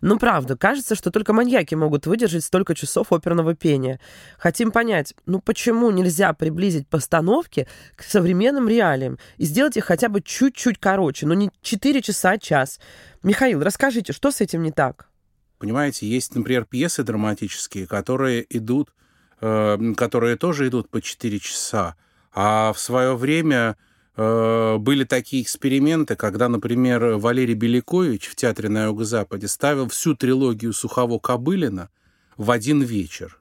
Ну, 0.00 0.18
правда, 0.18 0.56
кажется, 0.56 0.94
что 0.94 1.10
только 1.10 1.32
маньяки 1.32 1.74
могут 1.74 2.06
выдержать 2.06 2.44
столько 2.44 2.74
часов 2.74 3.12
оперного 3.12 3.54
пения. 3.54 4.00
Хотим 4.38 4.70
понять, 4.70 5.14
ну 5.26 5.40
почему 5.40 5.90
нельзя 5.90 6.32
приблизить 6.32 6.88
постановки 6.88 7.66
к 7.96 8.02
современным 8.02 8.68
реалиям 8.68 9.18
и 9.36 9.44
сделать 9.44 9.76
их 9.76 9.84
хотя 9.84 10.08
бы 10.08 10.20
чуть-чуть 10.20 10.78
короче, 10.78 11.26
но 11.26 11.34
ну, 11.34 11.40
не 11.40 11.50
4 11.62 12.02
часа, 12.02 12.32
а 12.32 12.38
час. 12.38 12.80
Михаил, 13.22 13.62
расскажите, 13.62 14.12
что 14.12 14.30
с 14.30 14.40
этим 14.40 14.62
не 14.62 14.72
так? 14.72 15.08
Понимаете, 15.58 16.08
есть, 16.08 16.34
например, 16.34 16.64
пьесы 16.64 17.04
драматические, 17.04 17.86
которые 17.86 18.44
идут, 18.50 18.92
э, 19.40 19.78
которые 19.96 20.36
тоже 20.36 20.68
идут 20.68 20.90
по 20.90 21.00
4 21.00 21.38
часа, 21.38 21.94
а 22.34 22.72
в 22.72 22.80
свое 22.80 23.16
время 23.16 23.76
были 24.14 25.04
такие 25.04 25.42
эксперименты, 25.42 26.16
когда, 26.16 26.48
например, 26.48 27.16
Валерий 27.16 27.54
Белякович 27.54 28.26
в 28.26 28.36
Театре 28.36 28.68
на 28.68 28.84
Юго-Западе 28.84 29.48
ставил 29.48 29.88
всю 29.88 30.14
трилогию 30.14 30.72
Сухово-Кобылина 30.72 31.88
в 32.36 32.50
один 32.50 32.82
вечер. 32.82 33.38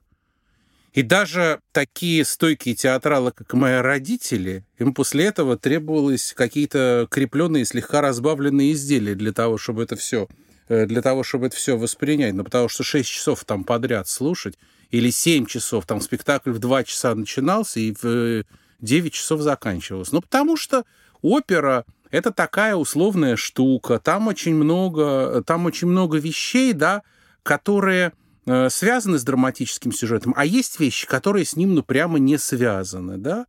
И 0.94 1.02
даже 1.02 1.60
такие 1.74 2.24
стойкие 2.24 2.76
театралы, 2.76 3.32
как 3.32 3.54
мои 3.54 3.76
родители, 3.76 4.66
им 4.78 4.94
после 4.94 5.26
этого 5.26 5.58
требовалось 5.58 6.34
какие-то 6.34 7.08
крепленные, 7.10 7.66
слегка 7.66 8.02
разбавленные 8.02 8.74
изделия 8.74 9.16
для 9.16 9.34
того, 9.34 9.58
чтобы 9.58 9.84
это 9.84 9.96
все 9.96 10.28
Э, 10.72 10.86
для 10.86 11.02
того, 11.02 11.22
чтобы 11.24 11.48
это 11.48 11.58
все 11.58 11.78
воспринять. 11.78 12.34
Ну, 12.34 12.46
потому 12.46 12.70
что 12.70 12.84
6 12.84 13.10
часов 13.10 13.44
там 13.44 13.66
подряд 13.66 14.08
слушать, 14.08 14.58
или 14.90 15.10
7 15.10 15.46
часов, 15.46 15.86
там 15.86 16.00
спектакль 16.00 16.52
в 16.52 16.60
2 16.60 16.86
часа 16.86 17.14
начинался 17.14 17.82
и 17.82 17.94
в 18.02 18.46
9 18.82 19.08
э, 19.08 19.10
часов 19.16 19.42
заканчивался. 19.42 20.16
Ну, 20.16 20.22
потому 20.22 20.58
что 20.58 20.84
опера— 21.22 21.86
это 22.12 22.32
такая 22.32 22.76
условная 22.76 23.36
штука, 23.36 24.00
там 24.00 24.28
очень 24.28 24.56
много, 24.56 25.44
там 25.46 25.66
очень 25.66 25.88
много 25.88 26.18
вещей, 26.18 26.74
да, 26.74 27.04
которые 27.44 28.14
э, 28.46 28.70
связаны 28.70 29.18
с 29.18 29.24
драматическим 29.24 29.92
сюжетом, 29.92 30.34
а 30.36 30.46
есть 30.46 30.80
вещи, 30.80 31.08
которые 31.08 31.46
с 31.46 31.56
ним, 31.56 31.76
ну, 31.76 31.84
прямо 31.84 32.20
не 32.20 32.38
связаны, 32.38 33.18
да. 33.18 33.46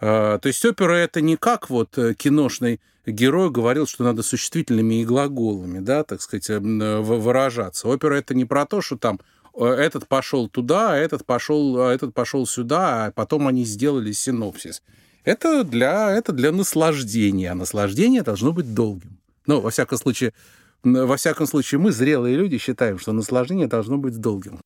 А, 0.00 0.38
то 0.38 0.46
есть 0.46 0.64
опера 0.64 0.94
это 0.94 1.20
не 1.20 1.36
как 1.36 1.68
вот 1.68 1.98
э, 1.98 2.14
киношный 2.14 2.80
герой 3.06 3.50
говорил, 3.50 3.86
что 3.86 4.04
надо 4.04 4.22
существительными 4.22 5.02
и 5.02 5.04
глаголами, 5.04 5.80
да, 5.80 6.04
так 6.04 6.22
сказать, 6.22 6.48
эм, 6.50 6.80
э, 6.80 7.00
выражаться. 7.00 7.88
Опера 7.88 8.14
это 8.14 8.34
не 8.34 8.44
про 8.44 8.64
то, 8.66 8.80
что 8.80 8.96
там 8.96 9.20
э, 9.20 9.39
этот 9.54 10.08
пошел 10.08 10.48
туда, 10.48 10.92
а 10.92 10.96
этот 10.96 11.24
пошел, 11.24 11.80
а 11.80 11.92
этот 11.92 12.14
пошел 12.14 12.46
сюда, 12.46 13.06
а 13.06 13.10
потом 13.10 13.46
они 13.46 13.64
сделали 13.64 14.12
синопсис. 14.12 14.82
Это 15.24 15.64
для, 15.64 16.10
это 16.10 16.32
для 16.32 16.52
наслаждения, 16.52 17.52
а 17.52 17.54
наслаждение 17.54 18.22
должно 18.22 18.52
быть 18.52 18.74
долгим. 18.74 19.18
Ну, 19.46 19.60
во 19.60 19.70
всяком 19.70 19.98
случае, 19.98 20.32
во 20.82 21.16
всяком 21.16 21.46
случае, 21.46 21.78
мы, 21.78 21.92
зрелые 21.92 22.36
люди, 22.36 22.58
считаем, 22.58 22.98
что 22.98 23.12
наслаждение 23.12 23.66
должно 23.66 23.98
быть 23.98 24.18
долгим. 24.18 24.60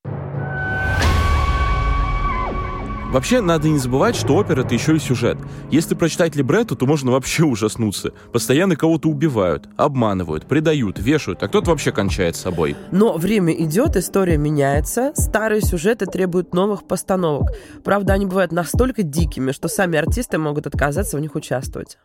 Вообще, 3.14 3.40
надо 3.40 3.68
не 3.68 3.78
забывать, 3.78 4.16
что 4.16 4.34
опера— 4.34 4.62
это 4.64 4.74
еще 4.74 4.96
и 4.96 4.98
сюжет. 4.98 5.38
Если 5.70 5.94
прочитать 5.94 6.34
либретто, 6.34 6.74
то 6.74 6.84
можно 6.84 7.12
вообще 7.12 7.44
ужаснуться. 7.44 8.10
Постоянно 8.32 8.74
кого-то 8.74 9.08
убивают, 9.08 9.68
обманывают, 9.76 10.46
предают, 10.46 10.98
вешают, 10.98 11.40
а 11.44 11.46
кто-то 11.46 11.70
вообще 11.70 11.92
кончает 11.92 12.34
с 12.34 12.40
собой. 12.40 12.74
Но 12.90 13.12
время 13.16 13.54
идет, 13.54 13.94
история 13.94 14.36
меняется, 14.36 15.12
старые 15.14 15.60
сюжеты 15.60 16.06
требуют 16.06 16.54
новых 16.54 16.88
постановок. 16.88 17.50
Правда, 17.84 18.14
они 18.14 18.26
бывают 18.26 18.50
настолько 18.50 19.04
дикими, 19.04 19.52
что 19.52 19.68
сами 19.68 19.96
артисты 19.96 20.38
могут 20.38 20.66
отказаться 20.66 21.16
в 21.16 21.20
них 21.20 21.36
участвовать. 21.36 21.98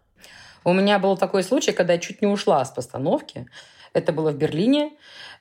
У 0.64 0.74
меня 0.74 1.00
был 1.00 1.18
такой 1.18 1.42
случай, 1.42 1.72
когда 1.72 1.94
я 1.94 2.00
чуть 2.00 2.22
не 2.22 2.28
ушла 2.28 2.64
с 2.64 2.70
постановки. 2.70 3.48
Это 3.94 4.12
было 4.12 4.32
в 4.32 4.38
Берлине. 4.38 4.92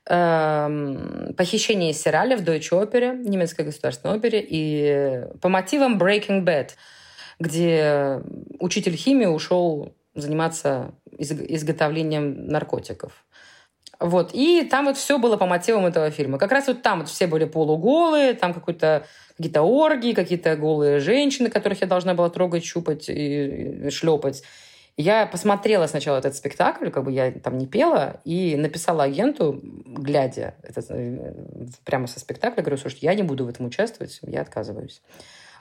Эм, 0.07 1.35
похищение 1.37 1.91
из 1.91 2.01
сериаля 2.01 2.37
в 2.37 2.43
Deutsche 2.43 2.75
Опере, 2.81 3.13
немецкой 3.13 3.67
государственной 3.67 4.17
опере, 4.17 4.45
и 4.49 5.25
по 5.43 5.51
мотивам 5.51 5.99
Breaking 5.99 6.45
Bad, 6.45 6.71
где 7.39 8.23
учитель 8.59 8.97
химии 8.97 9.27
ушел 9.27 9.95
заниматься 10.15 10.95
изготовлением 11.19 12.47
наркотиков. 12.47 13.13
Вот. 14.01 14.31
И 14.33 14.63
там 14.63 14.87
вот 14.87 14.97
все 14.97 15.19
было 15.19 15.37
по 15.37 15.47
мотивам 15.47 15.87
этого 15.87 16.11
фильма. 16.11 16.39
Как 16.39 16.53
раз 16.53 16.69
вот 16.69 16.83
там 16.83 17.01
вот 17.01 17.09
все 17.09 17.27
были 17.27 17.45
полуголые, 17.45 18.35
там 18.35 18.55
какой-то 18.55 19.07
какие-то 19.37 19.63
оргии, 19.63 20.13
какие-то 20.13 20.57
голые 20.57 21.01
женщины, 21.01 21.51
которых 21.51 21.81
я 21.81 21.87
должна 21.87 22.15
была 22.15 22.31
трогать, 22.31 22.65
щупать 22.65 23.09
и 23.09 23.89
шлепать. 23.91 24.43
Я 25.01 25.27
посмотрела 25.27 25.87
сначала 25.87 26.19
этот 26.19 26.35
спектакль, 26.35 26.91
как 26.91 27.05
бы 27.05 27.13
я 27.13 27.31
там 27.31 27.57
не 27.57 27.69
пела, 27.69 28.21
и 28.25 28.57
написала 28.57 29.05
агенту, 29.05 29.61
глядя 29.63 30.57
это, 30.65 30.83
э, 30.91 31.35
прямо 31.85 32.09
со 32.09 32.19
спектакля, 32.19 32.63
говорю, 32.63 32.79
слушай, 32.79 32.99
я 33.03 33.15
не 33.15 33.23
буду 33.23 33.45
в 33.45 33.49
этом 33.49 33.67
участвовать, 33.67 34.19
я 34.23 34.41
отказываюсь. 34.41 35.01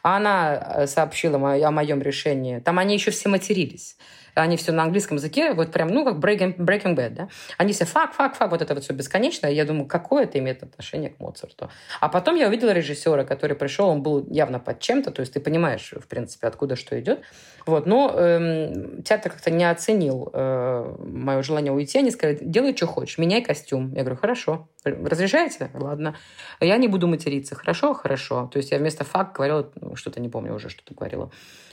А 0.02 0.18
она 0.18 0.56
э, 0.56 0.88
сообщила 0.88 1.38
о 1.38 1.70
моем 1.70 2.02
решении. 2.02 2.58
Там 2.58 2.80
они 2.80 2.96
еще 2.96 3.12
все 3.12 3.30
матерились. 3.30 3.96
Они 4.44 4.58
все 4.58 4.72
на 4.72 4.84
английском 4.84 5.18
языке, 5.18 5.54
вот 5.54 5.72
прям, 5.72 5.90
ну, 5.90 6.06
как 6.06 6.16
Breaking, 6.16 6.58
Breaking 6.58 6.96
Bad, 6.96 7.10
да. 7.10 7.28
Они 7.58 7.74
все 7.74 7.86
fuck, 7.86 8.14
fuck, 8.14 8.36
fuck, 8.36 8.52
вот 8.52 8.62
это 8.62 8.74
вот 8.74 8.84
все 8.84 8.94
бесконечно. 8.94 9.48
Я 9.48 9.66
думаю, 9.66 9.86
какое 9.86 10.24
это 10.24 10.40
имеет 10.40 10.64
отношение 10.64 11.10
к 11.10 11.20
Моцарту? 11.20 11.70
А 12.00 12.10
потом 12.10 12.36
я 12.36 12.48
увидела 12.48 12.72
режиссера, 12.72 13.24
который 13.24 13.56
пришел, 13.56 13.90
он 13.90 14.02
был 14.02 14.26
явно 14.30 14.60
под 14.60 14.80
чем-то, 14.80 15.12
то 15.12 15.22
есть 15.22 15.34
ты 15.34 15.40
понимаешь, 15.40 15.94
в 15.96 16.08
принципе, 16.08 16.48
откуда 16.48 16.76
что 16.76 17.00
идет. 17.00 17.22
Вот, 17.66 17.86
но 17.86 18.14
эм, 18.16 19.04
театр 19.04 19.32
как-то 19.32 19.52
не 19.52 19.70
оценил 19.70 20.30
э, 20.32 20.96
мое 21.00 21.42
желание 21.42 21.74
уйти. 21.74 22.00
Они 22.00 22.12
сказали, 22.12 22.38
делай, 22.42 22.76
что 22.76 22.88
хочешь, 22.88 23.18
меняй 23.18 23.42
костюм. 23.42 23.94
Я 23.94 24.02
говорю, 24.04 24.16
хорошо. 24.16 24.70
Разрешаете? 24.86 25.70
Ладно. 25.74 26.16
Я 26.62 26.78
не 26.78 26.88
буду 26.88 27.08
материться. 27.08 27.56
Хорошо? 27.56 27.94
Хорошо. 27.94 28.50
То 28.54 28.58
есть 28.58 28.72
я 28.72 28.78
вместо 28.78 29.04
факт 29.04 29.36
говорила, 29.36 29.70
ну, 29.76 29.96
что-то 29.96 30.22
не 30.22 30.30
помню 30.30 30.54
уже, 30.54 30.70
что-то 30.70 30.94
говорила. 30.94 31.30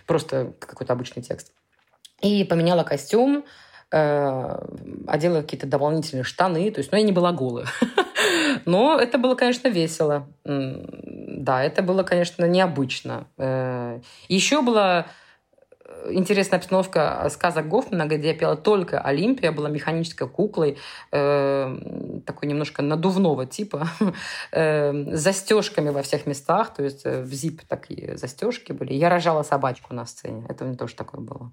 Просто 0.07 0.53
какой-то 0.59 0.93
обычный 0.93 1.23
текст. 1.23 1.53
И 2.21 2.45
поменяла 2.45 2.85
костюм, 2.85 3.45
э, 3.93 4.59
одела 5.07 5.43
какие-то 5.43 5.67
дополнительные 5.67 6.25
штаны. 6.25 6.71
То 6.71 6.79
есть, 6.81 6.91
ну, 6.93 6.99
я 6.99 7.05
не 7.05 7.13
была 7.13 7.33
голая. 7.33 7.67
Но 8.65 8.99
это 8.99 9.19
было, 9.19 9.35
конечно, 9.35 9.69
весело. 9.69 10.27
Да, 10.45 11.63
это 11.63 11.83
было, 11.83 12.03
конечно, 12.03 12.45
необычно. 12.47 13.27
Э, 13.39 14.01
Еще 14.29 14.63
было 14.63 15.07
интересная 16.11 16.59
обстановка 16.59 17.29
сказок 17.31 17.69
Гофмана, 17.69 18.07
где 18.07 18.29
я 18.29 18.35
пела 18.35 18.57
только 18.57 19.01
Олимпия, 19.01 19.53
была 19.53 19.69
механической 19.69 20.29
куклой, 20.29 20.79
э, 21.13 22.23
такой 22.27 22.49
немножко 22.49 22.83
надувного 22.83 23.47
типа, 23.47 23.89
э, 24.53 24.93
с 25.17 25.21
застежками 25.21 25.91
во 25.91 26.03
всех 26.03 26.27
местах, 26.27 26.75
то 26.75 26.83
есть 26.83 27.03
э, 27.05 27.23
в 27.23 27.33
зип 27.33 27.63
такие 27.69 28.17
застежки 28.17 28.73
были. 28.73 28.93
Я 28.93 29.09
рожала 29.09 29.43
собачку 29.43 29.95
на 29.95 30.07
сцене, 30.07 30.45
это 30.49 30.65
у 30.65 30.67
меня 30.69 30.77
тоже 30.77 30.95
такое 30.95 31.21
было. 31.21 31.53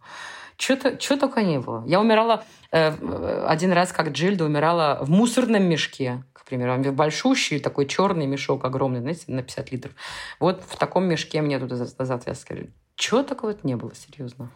Что-то, 0.57 0.99
что 0.99 1.17
только 1.17 1.41
не 1.41 1.59
было. 1.59 1.83
Я 1.87 1.99
умирала 1.99 2.43
э, 2.71 3.45
один 3.47 3.71
раз, 3.71 3.91
как 3.91 4.09
Джильда 4.09 4.45
умирала 4.45 4.99
в 5.01 5.09
мусорном 5.09 5.63
мешке, 5.63 6.23
к 6.33 6.45
примеру, 6.45 6.91
большущий 6.91 7.59
такой 7.59 7.85
черный 7.87 8.27
мешок 8.27 8.65
огромный, 8.65 8.99
знаете, 8.99 9.23
на 9.27 9.41
50 9.41 9.71
литров. 9.71 9.93
Вот 10.39 10.61
в 10.67 10.77
таком 10.77 11.05
мешке 11.05 11.41
мне 11.41 11.59
туда 11.59 11.77
завязывали 11.77 12.69
чего 12.95 13.23
такого 13.23 13.55
не 13.63 13.75
было, 13.75 13.91
серьезно. 13.95 14.51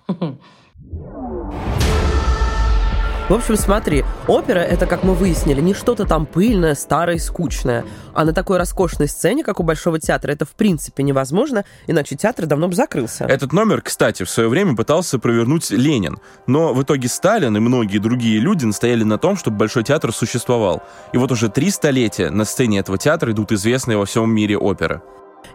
В 3.28 3.34
общем, 3.34 3.56
смотри, 3.56 4.06
опера— 4.28 4.60
это, 4.60 4.86
как 4.86 5.04
мы 5.04 5.16
выяснили, 5.16 5.60
не 5.60 5.74
что-то 5.74 6.06
там 6.06 6.28
пыльное, 6.28 6.76
старое, 6.76 7.18
скучное. 7.18 7.84
А 8.14 8.24
на 8.24 8.34
такой 8.34 8.60
роскошной 8.60 9.08
сцене, 9.08 9.44
как 9.44 9.60
у 9.60 9.64
Большого 9.64 10.00
театра, 10.00 10.32
это 10.32 10.46
в 10.46 10.52
принципе 10.52 11.02
невозможно, 11.02 11.66
иначе 11.88 12.16
театр 12.16 12.46
давно 12.46 12.68
бы 12.68 12.76
закрылся. 12.76 13.26
Этот 13.26 13.52
номер, 13.52 13.82
кстати, 13.82 14.22
в 14.22 14.30
свое 14.30 14.48
время 14.48 14.76
пытался 14.76 15.18
провернуть 15.18 15.72
Ленин. 15.72 16.20
Но 16.46 16.72
в 16.76 16.84
итоге 16.84 17.08
Сталин 17.08 17.58
и 17.58 17.60
многие 17.60 17.98
другие 17.98 18.40
люди 18.40 18.64
настояли 18.64 19.04
на 19.04 19.18
том, 19.18 19.38
чтобы 19.38 19.58
Большой 19.58 19.84
театр 19.84 20.14
существовал. 20.14 20.84
И 21.12 21.18
вот 21.18 21.32
уже 21.32 21.50
три 21.50 21.72
столетия 21.72 22.30
на 22.30 22.46
сцене 22.46 22.78
этого 22.78 23.00
театра 23.00 23.32
идут 23.32 23.52
известные 23.52 23.98
во 23.98 24.06
всем 24.06 24.30
мире 24.30 24.56
оперы. 24.56 25.02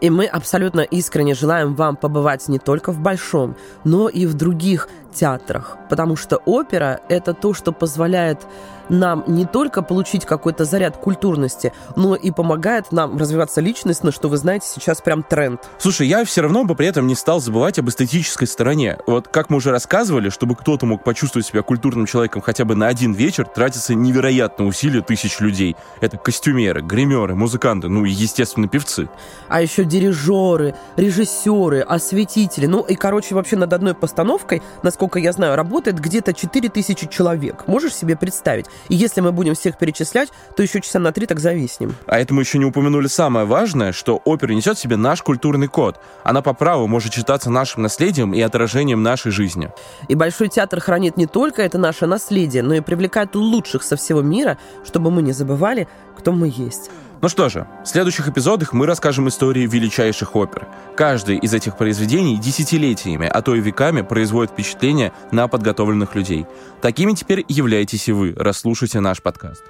И 0.01 0.11
мы 0.11 0.27
абсолютно 0.27 0.81
искренне 0.81 1.35
желаем 1.35 1.75
вам 1.75 1.97
побывать 1.97 2.49
не 2.49 2.59
только 2.59 2.93
в 2.93 3.01
Большом, 3.01 3.57
но 3.85 4.09
и 4.09 4.27
в 4.27 4.35
других 4.35 4.89
театрах, 5.13 5.77
потому 5.89 6.17
что 6.17 6.37
опера— 6.37 7.01
это 7.09 7.35
то, 7.35 7.55
что 7.55 7.73
позволяет 7.73 8.47
нам 8.91 9.25
не 9.27 9.47
только 9.47 9.83
получить 9.83 10.27
какой-то 10.27 10.65
заряд 10.65 10.97
культурности, 10.97 11.73
но 11.97 12.15
и 12.15 12.31
помогает 12.31 12.93
нам 12.93 13.17
развиваться 13.17 13.61
личностно, 13.61 14.13
что 14.13 14.29
вы 14.29 14.37
знаете, 14.37 14.67
сейчас 14.69 15.01
прям 15.01 15.23
тренд. 15.23 15.61
Слушай, 15.79 16.09
я 16.09 16.25
все 16.25 16.43
равно 16.43 16.65
бы 16.65 16.75
при 16.75 16.87
этом 16.87 17.07
не 17.07 17.15
стал 17.15 17.41
забывать 17.41 17.79
об 17.79 17.89
эстетической 17.89 18.47
стороне. 18.47 18.99
Вот 19.07 19.29
как 19.29 19.49
мы 19.49 19.57
уже 19.57 19.71
рассказывали, 19.71 20.29
чтобы 20.29 20.57
кто-то 20.57 20.87
мог 20.87 21.05
почувствовать 21.05 21.47
себя 21.47 21.63
культурным 21.63 22.07
человеком 22.07 22.43
хотя 22.43 22.65
бы 22.65 22.75
на 22.75 22.89
один 22.89 23.13
вечер, 23.13 23.47
тратится 23.47 23.95
невероятно 23.95 24.67
усилия 24.67 25.03
тысяч 25.03 25.41
людей. 25.41 25.77
Это 26.01 26.19
костюмеры, 26.19 26.83
гримеры, 26.83 27.35
музыканты, 27.35 27.89
ну 27.89 28.05
и, 28.05 28.11
естественно, 28.11 28.69
певцы. 28.69 29.09
А 29.49 29.63
еще 29.63 29.85
дирижеры, 29.85 30.75
режиссеры, 30.97 31.81
осветители. 31.81 32.67
Ну 32.67 32.83
и, 32.83 32.97
короче, 32.97 33.35
вообще 33.35 33.57
над 33.57 33.73
одной 33.73 33.95
постановкой, 33.95 34.63
насколько 34.83 35.19
я 35.19 35.33
знаю, 35.33 35.57
работает 35.57 36.01
где-то 36.01 36.33
4000 36.33 37.09
человек. 37.09 37.65
Можешь 37.67 37.95
себе 37.95 38.17
представить? 38.17 38.67
И 38.89 38.95
если 38.95 39.21
мы 39.21 39.33
будем 39.33 39.55
всех 39.55 39.79
перечислять, 39.79 40.31
то 40.57 40.63
еще 40.63 40.81
часа 40.81 40.99
на 40.99 41.13
три 41.13 41.27
так 41.27 41.41
зависнем. 41.41 41.95
А 42.07 42.19
это 42.19 42.35
мы 42.35 42.43
еще 42.43 42.59
не 42.59 42.65
упомянули 42.65 43.07
самое 43.07 43.47
важное, 43.47 43.93
что 43.93 44.17
опера 44.25 44.53
несет 44.53 44.79
в 44.79 44.81
себе 44.81 44.97
наш 44.97 45.23
культурный 45.23 45.69
код. 45.69 46.01
Она 46.25 46.43
по 46.43 46.55
праву 46.55 46.87
может 46.87 47.13
считаться 47.13 47.51
нашим 47.51 47.83
наследием 47.83 48.33
и 48.33 48.41
отражением 48.41 49.03
нашей 49.03 49.33
жизни. 49.33 49.71
И 50.09 50.15
Большой 50.15 50.49
театр 50.49 50.81
хранит 50.81 51.17
не 51.17 51.27
только 51.27 51.63
это 51.63 51.79
наше 51.79 52.07
наследие, 52.07 52.63
но 52.63 52.75
и 52.75 52.81
привлекает 52.81 53.35
лучших 53.35 53.83
со 53.83 53.97
всего 53.97 54.23
мира, 54.23 54.59
чтобы 54.85 55.11
мы 55.11 55.23
не 55.23 55.33
забывали, 55.33 55.89
кто 56.17 56.33
мы 56.33 56.53
есть. 56.55 56.91
Ну 57.23 57.29
что 57.29 57.51
же, 57.51 57.67
в 57.85 57.87
следующих 57.87 58.29
эпизодах 58.29 58.73
мы 58.73 58.87
расскажем 58.87 59.29
истории 59.29 59.67
величайших 59.67 60.37
опер. 60.37 60.67
Каждый 60.97 61.37
из 61.37 61.53
этих 61.53 61.77
произведений 61.77 62.39
десятилетиями, 62.39 63.27
а 63.27 63.43
то 63.43 63.55
и 63.55 63.61
веками 63.61 64.01
производит 64.01 64.53
впечатление 64.53 65.13
на 65.31 65.47
подготовленных 65.47 66.15
людей. 66.15 66.47
Такими 66.81 67.13
теперь 67.13 67.45
являетесь 67.47 68.09
и 68.09 68.13
вы, 68.13 68.33
расслушайте 68.37 69.01
наш 69.01 69.21
подкаст. 69.21 69.63